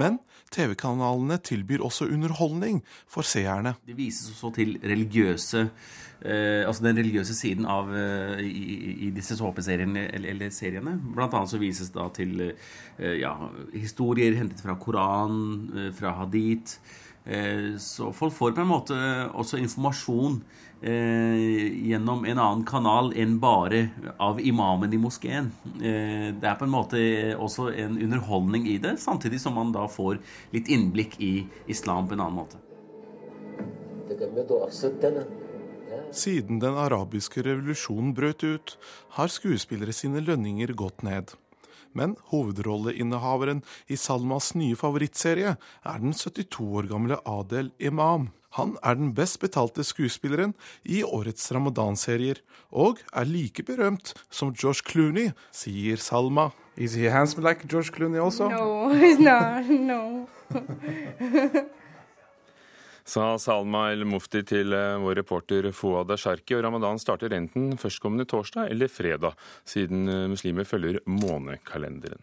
Men 0.00 0.20
TV-kanalene 0.50 1.38
tilbyr 1.46 1.84
også 1.86 2.08
underholdning 2.10 2.82
for 3.10 3.26
seerne. 3.26 3.76
Det 3.86 3.96
vises 3.98 4.32
også 4.34 4.52
til 4.58 4.78
religiøse 4.82 5.68
eh, 6.24 6.66
altså 6.66 6.84
den 6.84 6.98
religiøse 7.00 7.34
siden 7.36 7.68
av 7.70 7.90
eh, 7.96 8.42
i, 8.44 8.64
i, 9.06 9.10
disse 9.14 9.36
såpeseriene 9.38 10.06
eller, 10.10 10.34
eller, 10.34 10.54
seriene. 10.54 10.96
Blant 11.14 11.36
annet 11.36 11.52
så 11.52 11.60
vises 11.60 11.92
da 11.94 12.08
til 12.14 12.46
eh, 12.48 13.16
ja, 13.20 13.34
historier 13.74 14.36
hentet 14.38 14.62
fra 14.64 14.76
Koran, 14.80 15.38
eh, 15.76 15.92
fra 15.96 16.16
hadith. 16.22 16.80
Eh, 17.30 17.76
så 17.78 18.12
folk 18.12 18.34
får 18.34 18.52
på 18.56 18.64
en 18.64 18.70
måte 18.72 18.96
også 19.38 19.60
informasjon 19.62 20.40
eh, 20.82 21.36
gjennom 21.86 22.24
en 22.26 22.40
annen 22.42 22.64
kanal 22.66 23.12
enn 23.14 23.36
bare 23.38 23.84
av 24.18 24.40
imamen 24.42 24.90
i 24.90 24.98
moskeen. 24.98 25.52
Eh, 25.78 26.32
det 26.34 26.48
er 26.50 26.56
på 26.58 26.66
en 26.66 26.72
måte 26.74 27.02
også 27.36 27.68
en 27.70 28.00
underholdning 28.00 28.66
i 28.72 28.80
det, 28.82 28.96
samtidig 28.98 29.38
som 29.44 29.54
man 29.54 29.70
da 29.76 29.86
får 29.86 30.18
litt 30.56 30.72
innblikk 30.74 31.14
i 31.22 31.44
islam 31.70 32.10
på 32.10 32.18
en 32.18 32.24
annen 32.26 32.40
måte. 32.40 32.58
Siden 36.10 36.58
den 36.58 36.80
arabiske 36.82 37.46
revolusjonen 37.46 38.10
brøt 38.16 38.42
ut, 38.42 38.74
har 39.20 39.30
skuespillere 39.30 39.94
sine 39.94 40.24
lønninger 40.26 40.74
gått 40.74 41.06
ned. 41.06 41.36
Men 41.96 42.16
hovedrolleinnehaveren 42.30 43.62
i 43.90 43.96
Salmas 43.98 44.52
nye 44.54 44.76
favorittserie 44.78 45.56
er 45.56 46.02
den 46.02 46.14
72 46.14 46.60
år 46.60 46.90
gamle 46.90 47.18
Adel 47.26 47.72
Imam. 47.78 48.30
Han 48.58 48.76
er 48.82 48.96
den 48.98 49.12
best 49.14 49.38
betalte 49.42 49.84
skuespilleren 49.86 50.56
i 50.82 51.04
årets 51.06 51.52
ramadanserier, 51.54 52.40
og 52.70 52.98
er 53.14 53.28
like 53.28 53.62
berømt 53.62 54.14
som 54.30 54.50
George 54.54 54.82
Clooney, 54.90 55.30
sier 55.54 56.02
Salma. 56.02 56.50
Is 56.76 56.96
he 56.98 57.10
handsome 57.10 57.46
like 57.46 57.68
George 57.68 57.94
Clooney 57.94 58.18
also? 58.18 58.48
No, 58.48 58.90
he's 59.02 59.20
not. 59.22 59.70
No. 59.70 60.26
Sa 63.04 63.34
Salma 63.38 63.88
El 63.92 64.04
Mufti 64.08 64.42
til 64.46 64.74
eh, 64.76 64.98
vår 65.00 65.20
reporter 65.22 65.70
Fouad 65.76 66.10
Asharki. 66.14 66.56
Og 66.56 66.64
ramadan 66.66 67.00
starter 67.00 67.36
enten 67.36 67.72
førstkommende 67.80 68.28
torsdag 68.30 68.70
eller 68.72 68.92
fredag, 68.92 69.38
siden 69.68 70.08
eh, 70.08 70.28
muslimer 70.32 70.68
følger 70.68 71.00
månekalenderen. 71.06 72.22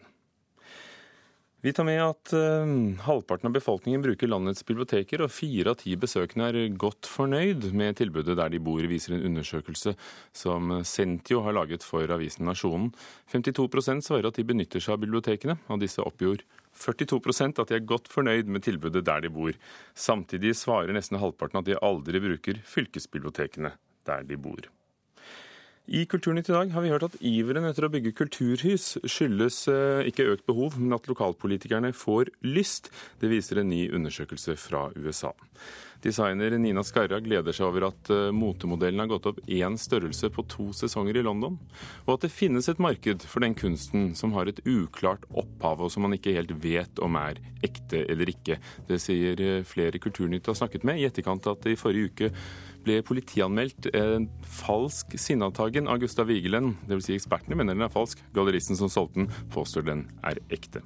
Vi 1.60 1.72
tar 1.74 1.82
med 1.88 1.98
at 1.98 2.30
uh, 2.38 2.68
halvparten 3.02 3.48
av 3.48 3.54
befolkningen 3.56 4.02
bruker 4.04 4.30
landets 4.30 4.62
biblioteker, 4.62 5.24
og 5.24 5.32
fire 5.34 5.72
av 5.72 5.80
ti 5.80 5.96
besøkende 5.98 6.52
er 6.52 6.76
godt 6.78 7.08
fornøyd 7.10 7.72
med 7.74 7.98
tilbudet 7.98 8.36
der 8.38 8.52
de 8.52 8.60
bor, 8.62 8.84
viser 8.86 9.16
en 9.16 9.24
undersøkelse 9.26 9.96
som 10.30 10.76
Sentio 10.86 11.42
har 11.42 11.56
laget 11.58 11.82
for 11.82 12.06
avisen 12.14 12.46
Nasjonen. 12.46 12.92
52 13.34 13.66
svarer 14.06 14.30
at 14.30 14.38
de 14.38 14.46
benytter 14.46 14.78
seg 14.78 14.94
av 14.94 15.02
bibliotekene, 15.02 15.58
og 15.66 15.82
disse 15.82 16.04
oppgjorde 16.04 16.46
42% 16.78 17.60
at 17.60 17.68
de 17.68 17.76
er 17.76 17.86
godt 17.86 18.08
fornøyd 18.08 18.48
med 18.48 18.64
tilbudet 18.64 19.04
der 19.06 19.20
de 19.24 19.30
bor. 19.34 19.52
Samtidig 19.94 20.54
svarer 20.56 20.94
nesten 20.94 21.18
halvparten 21.20 21.60
at 21.60 21.68
de 21.68 21.78
aldri 21.82 22.22
bruker 22.22 22.62
fylkesbibliotekene 22.64 23.74
der 24.06 24.22
de 24.22 24.38
bor. 24.38 24.77
I 25.88 26.02
Kulturnytt 26.04 26.50
i 26.50 26.52
dag 26.52 26.72
har 26.74 26.82
vi 26.84 26.90
hørt 26.92 27.06
at 27.06 27.14
iveren 27.24 27.64
etter 27.64 27.86
å 27.86 27.88
bygge 27.88 28.10
kulturhus 28.12 28.98
skyldes 29.08 29.62
eh, 29.72 30.08
ikke 30.10 30.26
økt 30.34 30.44
behov, 30.44 30.76
men 30.76 30.92
at 30.92 31.08
lokalpolitikerne 31.08 31.94
får 31.96 32.28
lyst. 32.44 32.90
Det 33.22 33.30
viser 33.32 33.62
en 33.62 33.70
ny 33.72 33.86
undersøkelse 33.96 34.58
fra 34.60 34.90
USA. 35.00 35.32
Designer 36.04 36.52
Nina 36.60 36.84
Skarra 36.86 37.22
gleder 37.24 37.56
seg 37.56 37.70
over 37.70 37.88
at 37.88 38.12
eh, 38.12 38.28
motemodellen 38.36 39.00
har 39.00 39.08
gått 39.14 39.30
opp 39.32 39.40
én 39.48 39.80
størrelse 39.80 40.28
på 40.34 40.44
to 40.52 40.68
sesonger 40.76 41.16
i 41.16 41.24
London, 41.24 41.56
og 42.04 42.14
at 42.18 42.26
det 42.26 42.34
finnes 42.36 42.68
et 42.68 42.84
marked 42.84 43.24
for 43.24 43.46
den 43.46 43.56
kunsten 43.56 44.12
som 44.18 44.36
har 44.36 44.52
et 44.52 44.60
uklart 44.68 45.24
opphav, 45.32 45.80
og 45.80 45.94
som 45.94 46.04
man 46.04 46.18
ikke 46.18 46.36
helt 46.36 46.52
vet 46.60 47.00
om 47.00 47.16
er 47.16 47.40
ekte 47.64 48.04
eller 48.04 48.28
ikke. 48.28 48.60
Det 48.92 49.00
sier 49.00 49.40
eh, 49.40 49.64
flere 49.64 50.04
Kulturnytt 50.04 50.52
har 50.52 50.60
snakket 50.60 50.84
med 50.84 51.00
i 51.00 51.08
etterkant 51.08 51.48
at 51.48 51.64
det 51.64 51.78
i 51.78 51.80
forrige 51.80 52.12
uke 52.12 52.34
ble 52.88 53.02
politianmeldt 53.04 53.90
en 53.96 54.28
falsk 54.58 55.18
sinnavtagen 55.20 55.88
av 55.90 56.00
Gustav 56.00 56.30
Wigelen. 56.30 56.74
Dvs. 56.88 57.10
Si 57.10 57.16
ekspertene 57.18 57.58
mener 57.58 57.76
den 57.76 57.84
er 57.84 57.92
falsk. 57.92 58.22
Galleristen 58.36 58.78
som 58.78 58.92
solgte 58.92 59.22
den, 59.22 59.34
påstår 59.52 59.84
den 59.88 60.06
er 60.24 60.40
ekte. 60.54 60.82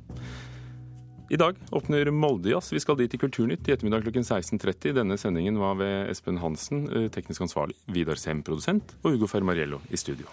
I 1.33 1.39
dag 1.41 1.57
åpner 1.73 2.11
Moldejazz. 2.13 2.75
Vi 2.75 2.83
skal 2.83 2.99
dit 2.99 3.15
i 3.15 3.21
Kulturnytt 3.23 3.69
i 3.69 3.73
ettermiddag 3.73 4.05
klokken 4.05 4.27
16.30. 4.27 4.99
Denne 4.99 5.17
sendingen 5.17 5.57
var 5.63 5.79
ved 5.81 6.13
Espen 6.13 6.43
Hansen, 6.43 6.85
teknisk 7.15 7.47
ansvarlig, 7.47 7.79
Vidar 7.89 8.21
Sem, 8.21 8.45
produsent, 8.45 8.99
og 9.01 9.17
Ugo 9.17 9.31
Fermariello 9.31 9.81
i 9.89 10.01
studio. 10.01 10.29